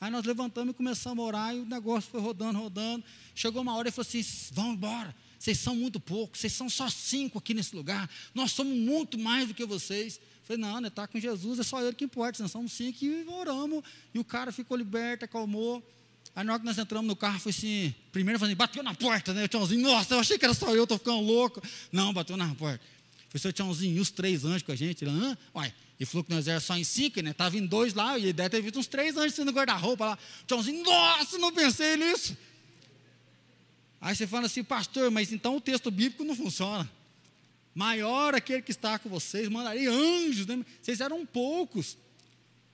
[0.00, 3.02] Aí nós levantamos e começamos a orar, e o negócio foi rodando, rodando.
[3.34, 6.88] Chegou uma hora e falou assim: vão embora, vocês são muito poucos, vocês são só
[6.88, 10.20] cinco aqui nesse lugar, nós somos muito mais do que vocês.
[10.44, 13.26] Falei, não, né, está com Jesus, é só ele que importa, nós somos cinco e
[13.28, 13.84] oramos.
[14.14, 15.86] E o cara ficou liberto, acalmou.
[16.34, 19.34] Aí na hora que nós entramos no carro, foi assim, primeiro falei, bateu na porta,
[19.34, 19.44] né?
[19.44, 21.60] O Tiãozinho, nossa, eu achei que era só eu, estou ficando louco.
[21.92, 22.80] Não, bateu na porta.
[23.28, 25.04] Foi seu Tiãozinho, e os três anjos com a gente?
[25.04, 25.36] Ele, hã?
[25.54, 27.30] Uai, ele falou que nós éramos só em cinco, né?
[27.30, 30.18] Estava em dois lá, e ele deve ter visto uns três anjos sendo guarda-roupa lá.
[30.42, 32.36] O Tiãozinho, nossa, não pensei nisso.
[34.00, 36.88] Aí você fala assim, pastor, mas então o texto bíblico não funciona.
[37.74, 40.64] Maior aquele que está com vocês, mandaria anjos, né?
[40.80, 41.98] Vocês eram poucos.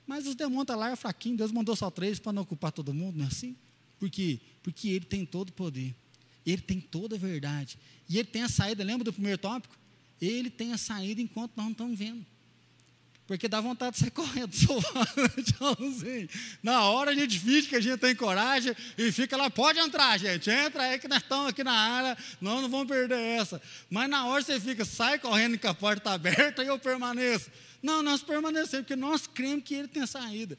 [0.07, 2.71] Mas os demônios estão tá lá, é fraquinho, Deus mandou só três para não ocupar
[2.73, 3.57] todo mundo, não é assim?
[3.99, 4.39] Por quê?
[4.63, 5.95] Porque Ele tem todo o poder,
[6.45, 9.75] Ele tem toda a verdade, e Ele tem a saída, lembra do primeiro tópico?
[10.21, 12.25] Ele tem a saída enquanto nós não estamos vendo.
[13.27, 16.29] Porque dá vontade de sair correndo, tchauzinho.
[16.63, 20.19] Na hora a gente finge que a gente tem coragem e fica lá, pode entrar,
[20.19, 23.63] gente, entra aí que nós estamos aqui na área, nós não vamos perder essa.
[23.89, 27.51] Mas na hora você fica, sai correndo que a porta está aberta e eu permaneço.
[27.83, 30.59] Não, nós permanecemos, porque nós cremos que ele tem saída.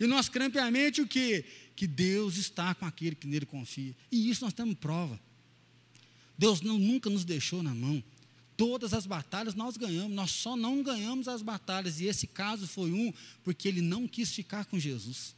[0.00, 1.44] E nós cremos piamente o quê?
[1.76, 3.94] Que Deus está com aquele que nele confia.
[4.10, 5.20] E isso nós temos prova.
[6.38, 8.02] Deus não, nunca nos deixou na mão.
[8.58, 12.90] Todas as batalhas nós ganhamos, nós só não ganhamos as batalhas, e esse caso foi
[12.90, 13.12] um,
[13.44, 15.32] porque ele não quis ficar com Jesus.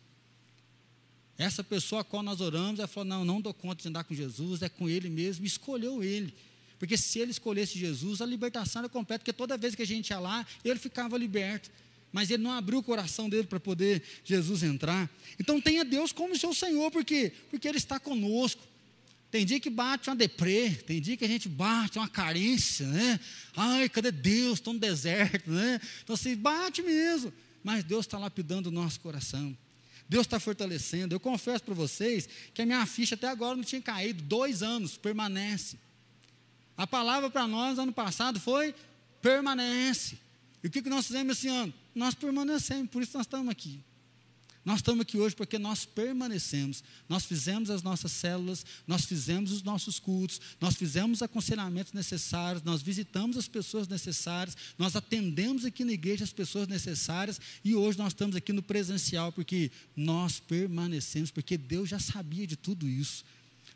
[1.36, 4.14] Essa pessoa a qual nós oramos, ela falou: Não, não dou conta de andar com
[4.14, 6.32] Jesus, é com ele mesmo, escolheu ele.
[6.78, 10.08] Porque se ele escolhesse Jesus, a libertação era completa, porque toda vez que a gente
[10.08, 11.70] ia lá, ele ficava liberto.
[12.10, 15.10] Mas ele não abriu o coração dele para poder Jesus entrar.
[15.38, 17.34] Então tenha Deus como seu Senhor, por quê?
[17.50, 18.62] Porque Ele está conosco.
[19.30, 23.20] Tem dia que bate uma deprê, tem dia que a gente bate uma carência, né?
[23.56, 24.58] Ai, cadê Deus?
[24.58, 25.80] Estou no deserto, né?
[26.02, 27.32] Então assim, bate mesmo.
[27.62, 29.56] Mas Deus está lapidando o nosso coração.
[30.08, 31.14] Deus está fortalecendo.
[31.14, 34.22] Eu confesso para vocês que a minha ficha até agora não tinha caído.
[34.24, 35.78] Dois anos, permanece.
[36.76, 38.74] A palavra para nós ano passado foi
[39.22, 40.18] permanece.
[40.64, 41.72] E o que, que nós fizemos esse ano?
[41.94, 43.80] Nós permanecemos, por isso nós estamos aqui.
[44.62, 46.84] Nós estamos aqui hoje porque nós permanecemos.
[47.08, 52.62] Nós fizemos as nossas células, nós fizemos os nossos cultos, nós fizemos os aconselhamentos necessários,
[52.62, 57.96] nós visitamos as pessoas necessárias, nós atendemos aqui na igreja as pessoas necessárias e hoje
[57.96, 63.24] nós estamos aqui no presencial porque nós permanecemos, porque Deus já sabia de tudo isso.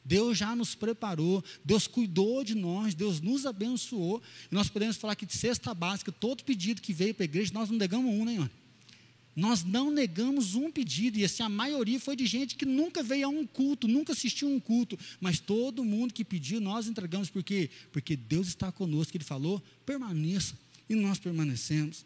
[0.04, 4.22] Deus já nos preparou, Deus cuidou de nós, Deus nos abençoou.
[4.52, 7.54] E nós podemos falar que de cesta básica, todo pedido que veio para a igreja,
[7.54, 8.50] nós não negamos um, né, irmão?
[9.36, 13.26] Nós não negamos um pedido, e assim, a maioria foi de gente que nunca veio
[13.26, 17.30] a um culto, nunca assistiu a um culto, mas todo mundo que pediu, nós entregamos,
[17.30, 17.68] por quê?
[17.92, 20.56] Porque Deus está conosco, Ele falou, permaneça,
[20.88, 22.04] e nós permanecemos.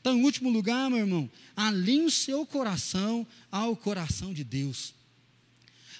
[0.00, 4.94] Então, em último lugar, meu irmão, alinhe o seu coração ao coração de Deus.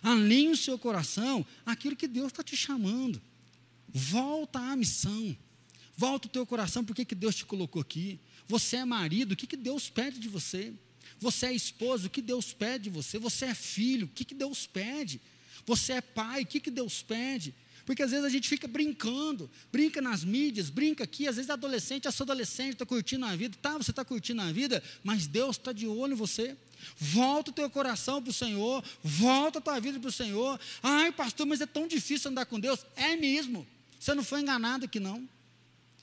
[0.02, 3.20] Alinhe o seu coração àquilo que Deus está te chamando.
[3.88, 5.36] Volta à missão.
[5.96, 8.18] Volta o teu coração, porque que Deus te colocou aqui.
[8.52, 10.74] Você é marido, o que, que Deus pede de você?
[11.18, 13.18] Você é esposo, o que Deus pede de você?
[13.18, 15.22] Você é filho, o que, que Deus pede?
[15.64, 17.54] Você é pai, o que, que Deus pede?
[17.86, 22.06] Porque às vezes a gente fica brincando, brinca nas mídias, brinca aqui, às vezes adolescente,
[22.06, 25.56] a sua adolescente está curtindo a vida, tá, você está curtindo a vida, mas Deus
[25.56, 26.54] está de olho em você.
[26.98, 30.60] Volta o teu coração para o Senhor, volta a tua vida para o Senhor.
[30.82, 32.84] Ai, pastor, mas é tão difícil andar com Deus.
[32.96, 33.66] É mesmo.
[33.98, 35.26] Você não foi enganado aqui, não.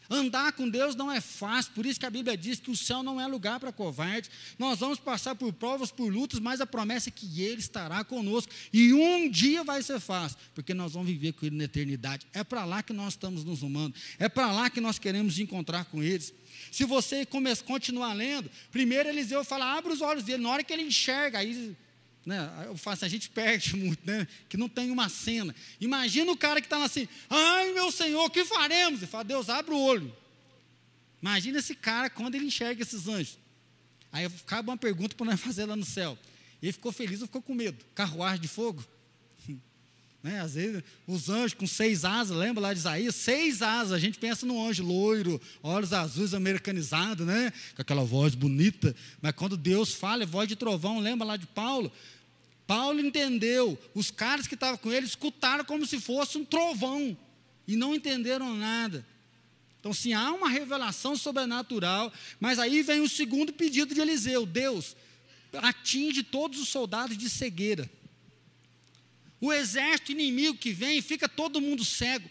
[0.09, 3.03] Andar com Deus não é fácil, por isso que a Bíblia diz que o céu
[3.03, 4.29] não é lugar para covarde.
[4.57, 8.51] Nós vamos passar por provas, por lutas, mas a promessa é que Ele estará conosco.
[8.73, 12.25] E um dia vai ser fácil, porque nós vamos viver com Ele na eternidade.
[12.33, 15.85] É para lá que nós estamos nos rumando, é para lá que nós queremos encontrar
[15.85, 16.33] com eles.
[16.71, 17.25] Se você
[17.65, 21.75] continuar lendo, primeiro Eliseu fala, abre os olhos dele, na hora que ele enxerga, aí
[22.25, 22.65] né?
[22.65, 24.27] Eu faço, a gente perde muito, né?
[24.47, 25.55] Que não tem uma cena.
[25.79, 29.01] Imagina o cara que está assim, ai meu Senhor, que faremos?
[29.01, 30.15] Ele fala, Deus, abre o olho.
[31.21, 33.38] Imagina esse cara quando ele enxerga esses anjos.
[34.12, 36.17] Aí acaba uma pergunta para nós fazer lá no céu.
[36.62, 37.84] Ele ficou feliz ou ficou com medo?
[37.95, 38.84] Carruagem de fogo?
[40.21, 40.41] Né?
[40.41, 43.15] Às vezes, os anjos com seis asas, lembra lá de Isaías?
[43.15, 47.53] Seis asas, a gente pensa no anjo loiro, olhos azuis, americanizado, né?
[47.75, 48.95] com aquela voz bonita.
[49.21, 51.91] Mas quando Deus fala, é voz de trovão, lembra lá de Paulo?
[52.67, 57.17] Paulo entendeu, os caras que estavam com ele escutaram como se fosse um trovão
[57.67, 59.05] e não entenderam nada.
[59.79, 64.95] Então, sim, há uma revelação sobrenatural, mas aí vem o segundo pedido de Eliseu: Deus,
[65.53, 67.89] atinge todos os soldados de cegueira.
[69.41, 72.30] O exército inimigo que vem, fica todo mundo cego.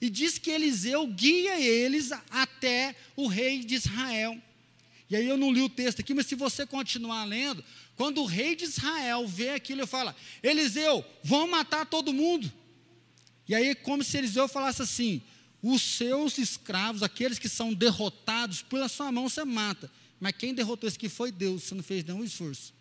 [0.00, 4.40] E diz que Eliseu guia eles até o rei de Israel.
[5.08, 7.64] E aí eu não li o texto aqui, mas se você continuar lendo,
[7.96, 12.52] quando o rei de Israel vê aquilo, ele fala: Eliseu, vão matar todo mundo.
[13.48, 15.22] E aí, como se Eliseu falasse assim:
[15.62, 19.90] os seus escravos, aqueles que são derrotados, pela sua mão você mata.
[20.20, 22.73] Mas quem derrotou esse aqui foi Deus, você não fez nenhum esforço.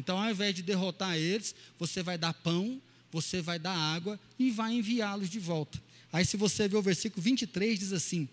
[0.00, 2.80] Então, ao invés de derrotar eles, você vai dar pão,
[3.12, 5.80] você vai dar água e vai enviá-los de volta.
[6.10, 8.26] Aí, se você ver o versículo 23, diz assim: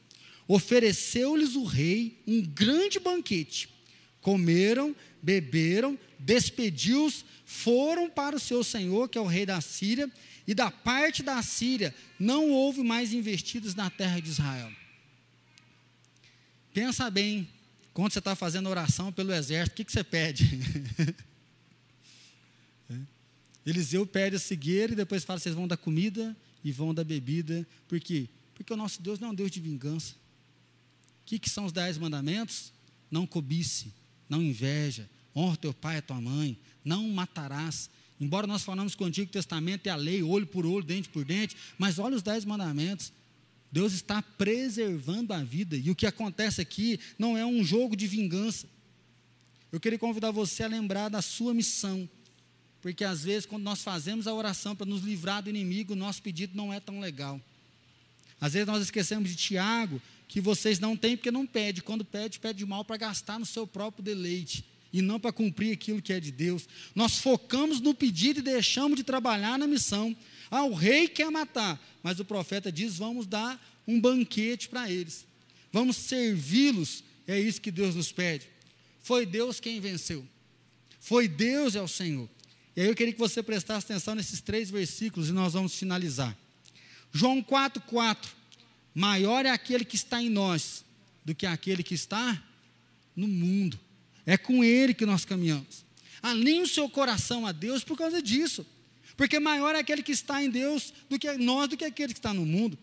[0.48, 3.68] Ofereceu-lhes o rei um grande banquete.
[4.22, 10.10] Comeram, beberam, despediu-os, foram para o seu senhor, que é o rei da Síria,
[10.48, 14.72] e da parte da Síria não houve mais investidos na terra de Israel.
[16.74, 17.46] Pensa bem,
[17.94, 20.46] quando você está fazendo oração pelo exército, o que, que você pede?
[23.70, 27.68] Eliseu pede a cegueira e depois fala: vocês vão dar comida e vão dar bebida.
[27.88, 28.28] Por quê?
[28.56, 30.14] Porque o nosso Deus não é um Deus de vingança.
[30.14, 32.72] O que, que são os dez mandamentos?
[33.10, 33.94] não cobice,
[34.30, 37.90] não inveja, honra teu pai e tua mãe, não matarás.
[38.20, 41.24] Embora nós falamos com o Antigo Testamento e a lei, olho por olho, dente por
[41.24, 43.12] dente, mas olha os dez mandamentos.
[43.72, 45.76] Deus está preservando a vida.
[45.76, 48.68] E o que acontece aqui não é um jogo de vingança.
[49.72, 52.10] Eu queria convidar você a lembrar da sua missão.
[52.88, 56.22] Porque às vezes, quando nós fazemos a oração para nos livrar do inimigo, o nosso
[56.22, 57.38] pedido não é tão legal.
[58.40, 61.82] Às vezes nós esquecemos de Tiago, que vocês não têm porque não pede.
[61.82, 64.64] Quando pede, pede mal para gastar no seu próprio deleite
[64.94, 66.66] e não para cumprir aquilo que é de Deus.
[66.96, 70.16] Nós focamos no pedido e deixamos de trabalhar na missão.
[70.50, 75.26] Ah, o rei quer matar, mas o profeta diz: vamos dar um banquete para eles,
[75.74, 77.04] vamos servi-los.
[77.28, 78.48] É isso que Deus nos pede.
[79.02, 80.26] Foi Deus quem venceu,
[81.02, 82.30] foi Deus é o Senhor.
[82.78, 86.38] E aí eu queria que você prestasse atenção nesses três versículos e nós vamos finalizar.
[87.12, 88.28] João 4,4:
[88.94, 90.86] Maior é aquele que está em nós
[91.26, 92.40] do que aquele que está
[93.16, 93.80] no mundo.
[94.28, 95.84] É com Ele que nós caminhamos.
[96.22, 98.64] Alinhe o seu coração a Deus por causa disso.
[99.16, 102.20] Porque maior é aquele que está em Deus do que nós, do que aquele que
[102.20, 102.78] está no mundo.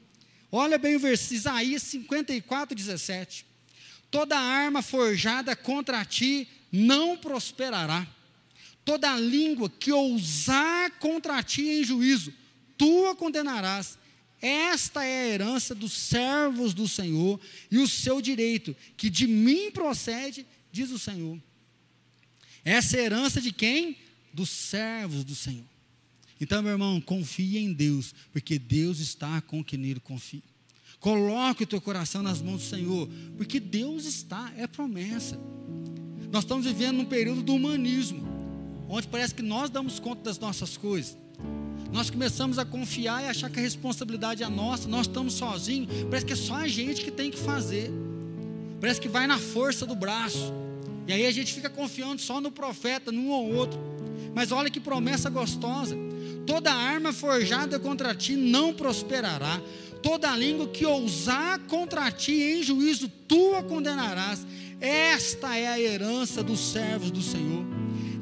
[0.50, 3.46] Olha bem o versículo, Isaías 54, 17.
[4.10, 8.04] Toda arma forjada contra ti não prosperará.
[8.84, 12.32] Toda língua que ousar contra ti em juízo,
[12.76, 13.98] tu a condenarás.
[14.42, 19.70] Esta é a herança dos servos do Senhor e o seu direito, que de mim
[19.70, 21.40] procede diz o Senhor.
[22.64, 23.96] Essa é a herança de quem?
[24.32, 25.64] Dos servos do Senhor.
[26.40, 30.42] Então, meu irmão, confie em Deus, porque Deus está com quem nele confia.
[30.98, 35.38] Coloque o teu coração nas mãos do Senhor, porque Deus está, é promessa.
[36.32, 38.23] Nós estamos vivendo num período do humanismo,
[38.88, 41.16] onde parece que nós damos conta das nossas coisas.
[41.92, 46.26] Nós começamos a confiar e achar que a responsabilidade é nossa, nós estamos sozinhos, parece
[46.26, 47.90] que é só a gente que tem que fazer.
[48.80, 50.52] Parece que vai na força do braço.
[51.06, 53.78] E aí a gente fica confiando só no profeta, num ou outro.
[54.34, 55.96] Mas olha que promessa gostosa.
[56.46, 59.60] Toda arma forjada contra ti não prosperará.
[60.02, 64.46] Toda língua que ousar contra ti em juízo, tu a condenarás.
[64.80, 67.73] Esta é a herança dos servos do Senhor.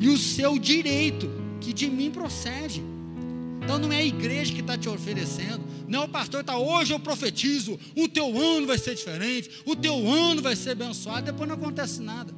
[0.03, 1.31] E o seu direito,
[1.61, 2.83] que de mim procede.
[3.63, 6.59] Então não é a igreja que está te oferecendo, não é o pastor que está,
[6.59, 11.27] hoje eu profetizo, o teu ano vai ser diferente, o teu ano vai ser abençoado,
[11.27, 12.35] depois não acontece nada.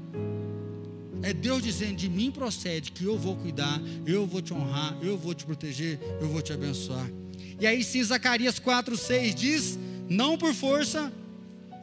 [1.22, 5.16] É Deus dizendo: de mim procede que eu vou cuidar, eu vou te honrar, eu
[5.16, 7.10] vou te proteger, eu vou te abençoar.
[7.58, 11.10] E aí, sim, Zacarias 4,6 diz: não por força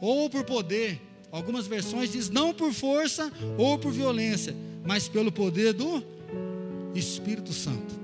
[0.00, 1.00] ou por poder.
[1.32, 4.54] Algumas versões diz não por força ou por violência,
[4.84, 6.02] mas pelo poder do
[6.94, 7.94] Espírito Santo.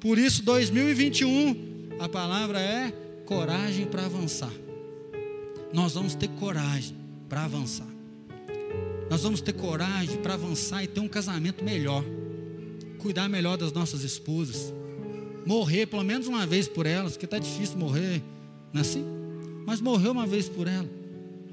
[0.00, 2.92] Por isso, 2021, a palavra é
[3.24, 4.52] coragem para avançar.
[5.72, 6.96] Nós vamos ter coragem
[7.28, 7.88] para avançar.
[9.10, 12.04] Nós vamos ter coragem para avançar e ter um casamento melhor.
[12.98, 14.72] Cuidar melhor das nossas esposas.
[15.44, 18.20] Morrer pelo menos uma vez por elas, porque está difícil morrer,
[18.72, 19.04] não é assim?
[19.64, 20.90] Mas morrer uma vez por elas,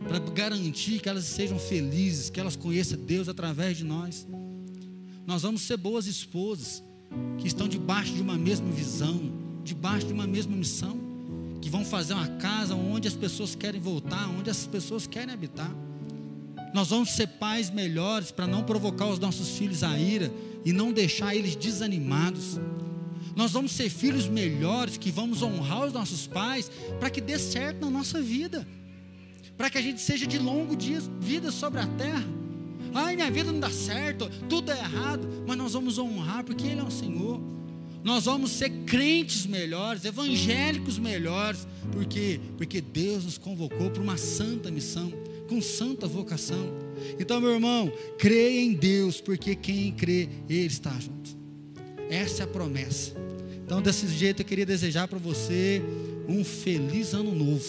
[0.08, 4.28] para garantir que elas sejam felizes, que elas conheçam Deus através de nós.
[5.26, 6.84] Nós vamos ser boas esposas,
[7.38, 9.32] que estão debaixo de uma mesma visão,
[9.64, 11.00] debaixo de uma mesma missão,
[11.62, 15.72] que vão fazer uma casa onde as pessoas querem voltar, onde as pessoas querem habitar.
[16.74, 20.32] Nós vamos ser pais melhores para não provocar os nossos filhos a ira
[20.66, 22.60] e não deixar eles desanimados.
[23.36, 26.70] Nós vamos ser filhos melhores que vamos honrar os nossos pais
[27.00, 28.68] para que dê certo na nossa vida,
[29.56, 32.43] para que a gente seja de longo dia, vida sobre a terra.
[32.94, 36.80] Ai, minha vida não dá certo, tudo é errado, mas nós vamos honrar porque Ele
[36.80, 37.42] é o Senhor.
[38.04, 44.70] Nós vamos ser crentes melhores, evangélicos melhores, porque porque Deus nos convocou para uma santa
[44.70, 45.12] missão
[45.48, 46.68] com santa vocação.
[47.20, 51.38] Então, meu irmão, creia em Deus, porque quem crê, Ele está junto.
[52.10, 53.14] Essa é a promessa.
[53.66, 55.82] Então, desse jeito, eu queria desejar para você
[56.28, 57.64] um feliz ano novo.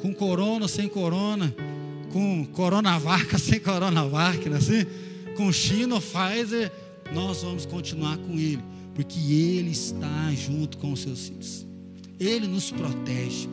[0.00, 1.54] Com corona, sem corona,
[2.14, 4.86] com coronavac, sem coronavac, não é assim?
[5.36, 6.70] Com China, Pfizer,
[7.12, 8.62] nós vamos continuar com Ele,
[8.94, 11.66] porque Ele está junto com os seus filhos.
[12.20, 13.48] Ele nos protege.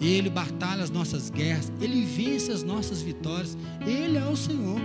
[0.00, 3.56] Ele batalha as nossas guerras, Ele vence as nossas vitórias,
[3.86, 4.80] Ele é o Senhor.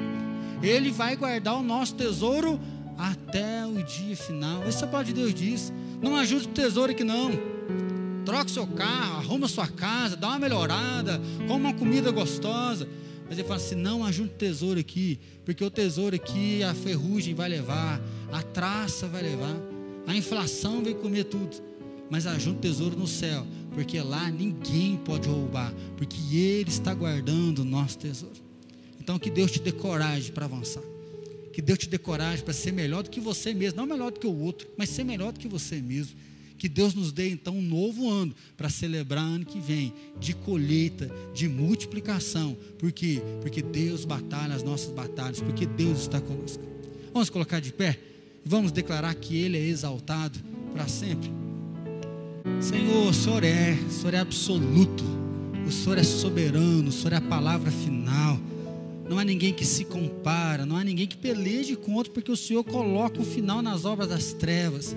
[0.62, 2.60] Ele vai guardar o nosso tesouro
[2.96, 4.68] até o dia final.
[4.68, 5.74] Esse é palavra de Deus diz.
[6.00, 7.32] Não ajude o tesouro aqui não.
[8.24, 12.88] Troque seu carro, arruma sua casa, dá uma melhorada, coma uma comida gostosa.
[13.28, 17.34] Mas ele fala assim: não ajude o tesouro aqui, porque o tesouro aqui a ferrugem
[17.34, 18.02] vai levar,
[18.32, 19.56] a traça vai levar,
[20.08, 21.64] a inflação vai comer tudo.
[22.10, 27.66] Mas ajunte tesouro no céu, porque lá ninguém pode roubar, porque Ele está guardando o
[27.66, 28.46] nosso tesouro.
[29.00, 30.84] Então, que Deus te dê coragem para avançar.
[31.54, 34.20] Que Deus te dê coragem para ser melhor do que você mesmo, não melhor do
[34.20, 36.16] que o outro, mas ser melhor do que você mesmo.
[36.58, 41.12] Que Deus nos dê então um novo ano para celebrar ano que vem de colheita,
[41.34, 42.56] de multiplicação.
[42.78, 43.22] Por quê?
[43.42, 46.64] Porque Deus batalha as nossas batalhas, porque Deus está conosco.
[47.14, 48.00] Vamos colocar de pé
[48.46, 50.40] e vamos declarar que Ele é exaltado
[50.74, 51.32] para sempre.
[52.62, 55.04] Senhor, o Senhor é, o Senhor é absoluto,
[55.68, 58.40] o Senhor é soberano, o Senhor é a palavra final.
[59.10, 62.64] Não há ninguém que se compara, não há ninguém que peleje contra, porque o Senhor
[62.64, 64.96] coloca o final nas obras das trevas.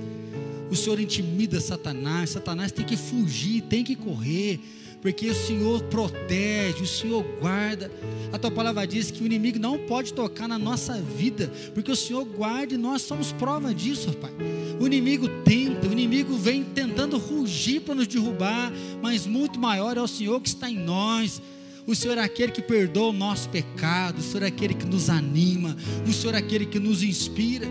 [0.71, 4.61] O Senhor intimida Satanás, Satanás tem que fugir, tem que correr,
[5.01, 7.91] porque o Senhor protege, o Senhor guarda.
[8.33, 11.97] A tua palavra diz que o inimigo não pode tocar na nossa vida, porque o
[11.97, 14.33] Senhor guarda e nós somos prova disso, Pai.
[14.81, 20.03] O inimigo tenta, o inimigo vem tentando rugir para nos derrubar, mas muito maior é
[20.03, 21.41] o Senhor que está em nós.
[21.87, 25.09] O Senhor é aquele que perdoa o nosso pecado, o Senhor é aquele que nos
[25.09, 25.75] anima,
[26.07, 27.67] o Senhor é aquele que nos inspira.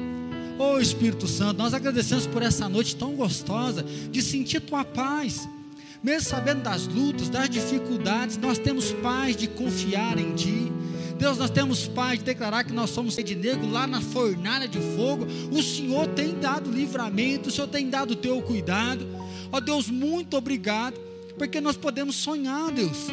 [0.59, 5.47] Oh Espírito Santo, nós agradecemos por essa noite tão gostosa de sentir tua paz.
[6.03, 10.71] Mesmo sabendo das lutas, das dificuldades, nós temos paz de confiar em Ti.
[11.17, 14.79] Deus, nós temos paz de declarar que nós somos de negro lá na fornalha de
[14.95, 15.27] fogo.
[15.51, 19.07] O Senhor tem dado livramento, o Senhor tem dado o teu cuidado.
[19.51, 20.95] Ó oh, Deus, muito obrigado
[21.37, 23.07] porque nós podemos sonhar, Deus.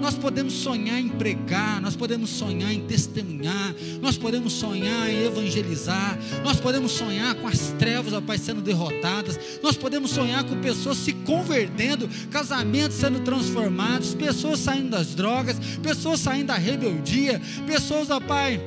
[0.00, 6.18] Nós podemos sonhar em pregar, nós podemos sonhar em testemunhar, nós podemos sonhar em evangelizar,
[6.42, 10.96] nós podemos sonhar com as trevas, ó Pai, sendo derrotadas, nós podemos sonhar com pessoas
[10.98, 18.20] se convertendo, casamentos sendo transformados, pessoas saindo das drogas, pessoas saindo da rebeldia, pessoas, ó
[18.20, 18.60] Pai,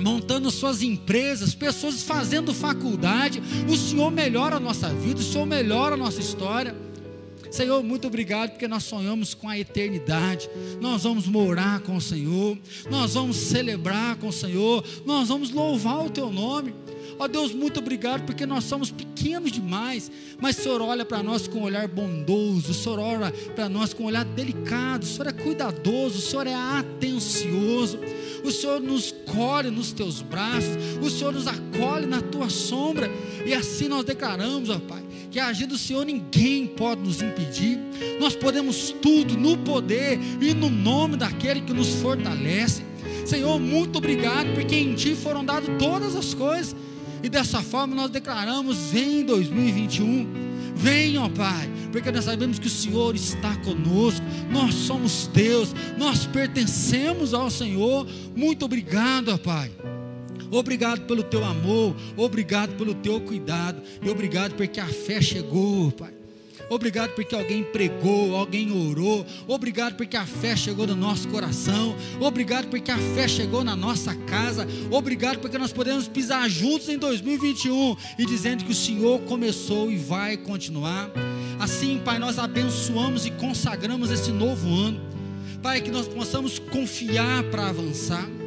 [0.00, 3.42] montando suas empresas, pessoas fazendo faculdade.
[3.68, 6.89] O Senhor melhora a nossa vida, o Senhor melhora a nossa história.
[7.50, 10.48] Senhor, muito obrigado porque nós sonhamos com a eternidade.
[10.80, 12.56] Nós vamos morar com o Senhor,
[12.90, 16.74] nós vamos celebrar com o Senhor, nós vamos louvar o teu nome.
[17.20, 21.22] Ó oh, Deus, muito obrigado porque nós somos pequenos demais, mas o Senhor olha para
[21.22, 25.06] nós com um olhar bondoso, o Senhor olha para nós com um olhar delicado, o
[25.06, 27.98] Senhor é cuidadoso, o Senhor é atencioso,
[28.44, 33.10] o Senhor nos colhe nos teus braços, o Senhor nos acolhe na tua sombra,
[33.44, 37.78] e assim nós declaramos, ó Pai, que a agir do Senhor ninguém pode nos impedir.
[38.18, 42.82] Nós podemos tudo no poder e no nome daquele que nos fortalece.
[43.24, 46.74] Senhor, muito obrigado, porque em Ti foram dadas todas as coisas.
[47.22, 50.49] E dessa forma nós declaramos: vem 2021.
[50.80, 56.24] Venha, ó Pai, porque nós sabemos que o Senhor está conosco, nós somos Deus, nós
[56.26, 58.06] pertencemos ao Senhor.
[58.34, 59.70] Muito obrigado, ó Pai.
[60.50, 66.19] Obrigado pelo teu amor, obrigado pelo teu cuidado, e obrigado porque a fé chegou, Pai.
[66.70, 69.26] Obrigado porque alguém pregou, alguém orou.
[69.48, 71.96] Obrigado porque a fé chegou no nosso coração.
[72.20, 74.68] Obrigado porque a fé chegou na nossa casa.
[74.88, 79.96] Obrigado porque nós podemos pisar juntos em 2021 e dizendo que o Senhor começou e
[79.96, 81.10] vai continuar.
[81.58, 85.00] Assim, Pai, nós abençoamos e consagramos esse novo ano.
[85.60, 88.39] Pai, que nós possamos confiar para avançar.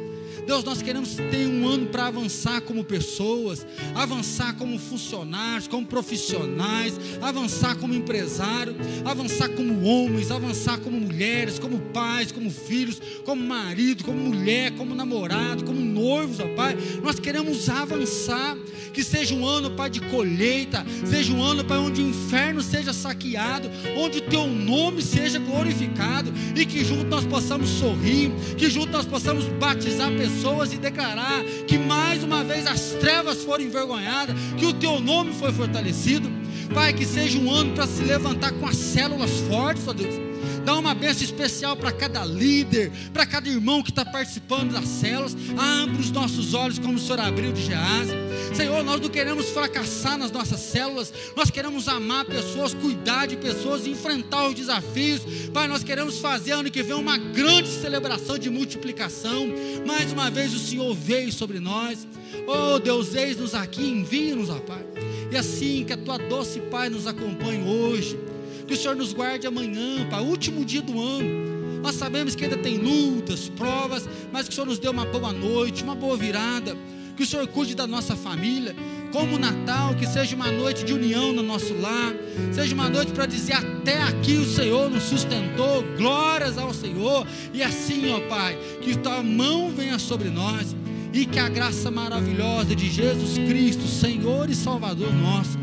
[0.46, 7.00] Deus, nós queremos ter um ano para avançar como pessoas, avançar como funcionários, como profissionais,
[7.22, 14.04] avançar como empresário, avançar como homens, avançar como mulheres, como pais, como filhos, como marido,
[14.04, 16.76] como mulher, como namorado, como noivos, ó Pai.
[17.02, 18.56] Nós queremos avançar,
[18.92, 22.92] que seja um ano, Pai, de colheita, seja um ano, Pai, onde o inferno seja
[22.92, 28.92] saqueado, onde o Teu nome seja glorificado e que junto nós possamos sorrir, que junto
[28.92, 34.34] nós possamos batizar pessoas pessoas e declarar que mais uma vez as trevas foram envergonhadas,
[34.58, 36.28] que o teu nome foi fortalecido.
[36.72, 40.33] Pai, que seja um ano para se levantar com as células fortes, ó Deus
[40.64, 45.36] Dá uma bênção especial para cada líder, para cada irmão que está participando das células.
[45.58, 48.12] Abre os nossos olhos como o Senhor abriu de Gease.
[48.54, 51.12] Senhor, nós não queremos fracassar nas nossas células.
[51.36, 55.20] Nós queremos amar pessoas, cuidar de pessoas, enfrentar os desafios.
[55.52, 59.46] Pai, nós queremos fazer ano que vem uma grande celebração de multiplicação.
[59.86, 62.06] Mais uma vez o Senhor veio sobre nós.
[62.46, 64.84] Oh Deus, eis-nos aqui, envie-nos, ó Pai.
[65.30, 68.18] E assim que a tua doce Pai nos acompanhe hoje
[68.66, 71.54] que o Senhor nos guarde amanhã, para o último dia do ano.
[71.82, 75.32] Nós sabemos que ainda tem lutas, provas, mas que o Senhor nos deu uma boa
[75.32, 76.74] noite, uma boa virada.
[77.14, 78.74] Que o Senhor cuide da nossa família,
[79.12, 82.12] como o Natal, que seja uma noite de união no nosso lar,
[82.52, 87.62] seja uma noite para dizer até aqui o Senhor nos sustentou, glórias ao Senhor, e
[87.62, 90.74] assim, ó Pai, que tua mão venha sobre nós.
[91.12, 95.56] E que a graça maravilhosa de Jesus Cristo, Senhor e Salvador nosso,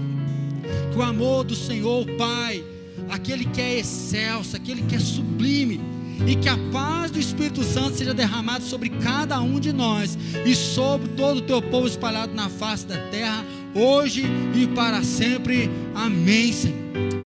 [0.93, 2.63] que o amor do Senhor, Pai,
[3.11, 5.79] aquele que é excelso, aquele que é sublime,
[6.25, 10.55] e que a paz do Espírito Santo seja derramada sobre cada um de nós e
[10.55, 13.43] sobre todo o teu povo espalhado na face da terra,
[13.73, 14.23] hoje
[14.55, 15.69] e para sempre.
[15.95, 17.11] Amém, Senhor.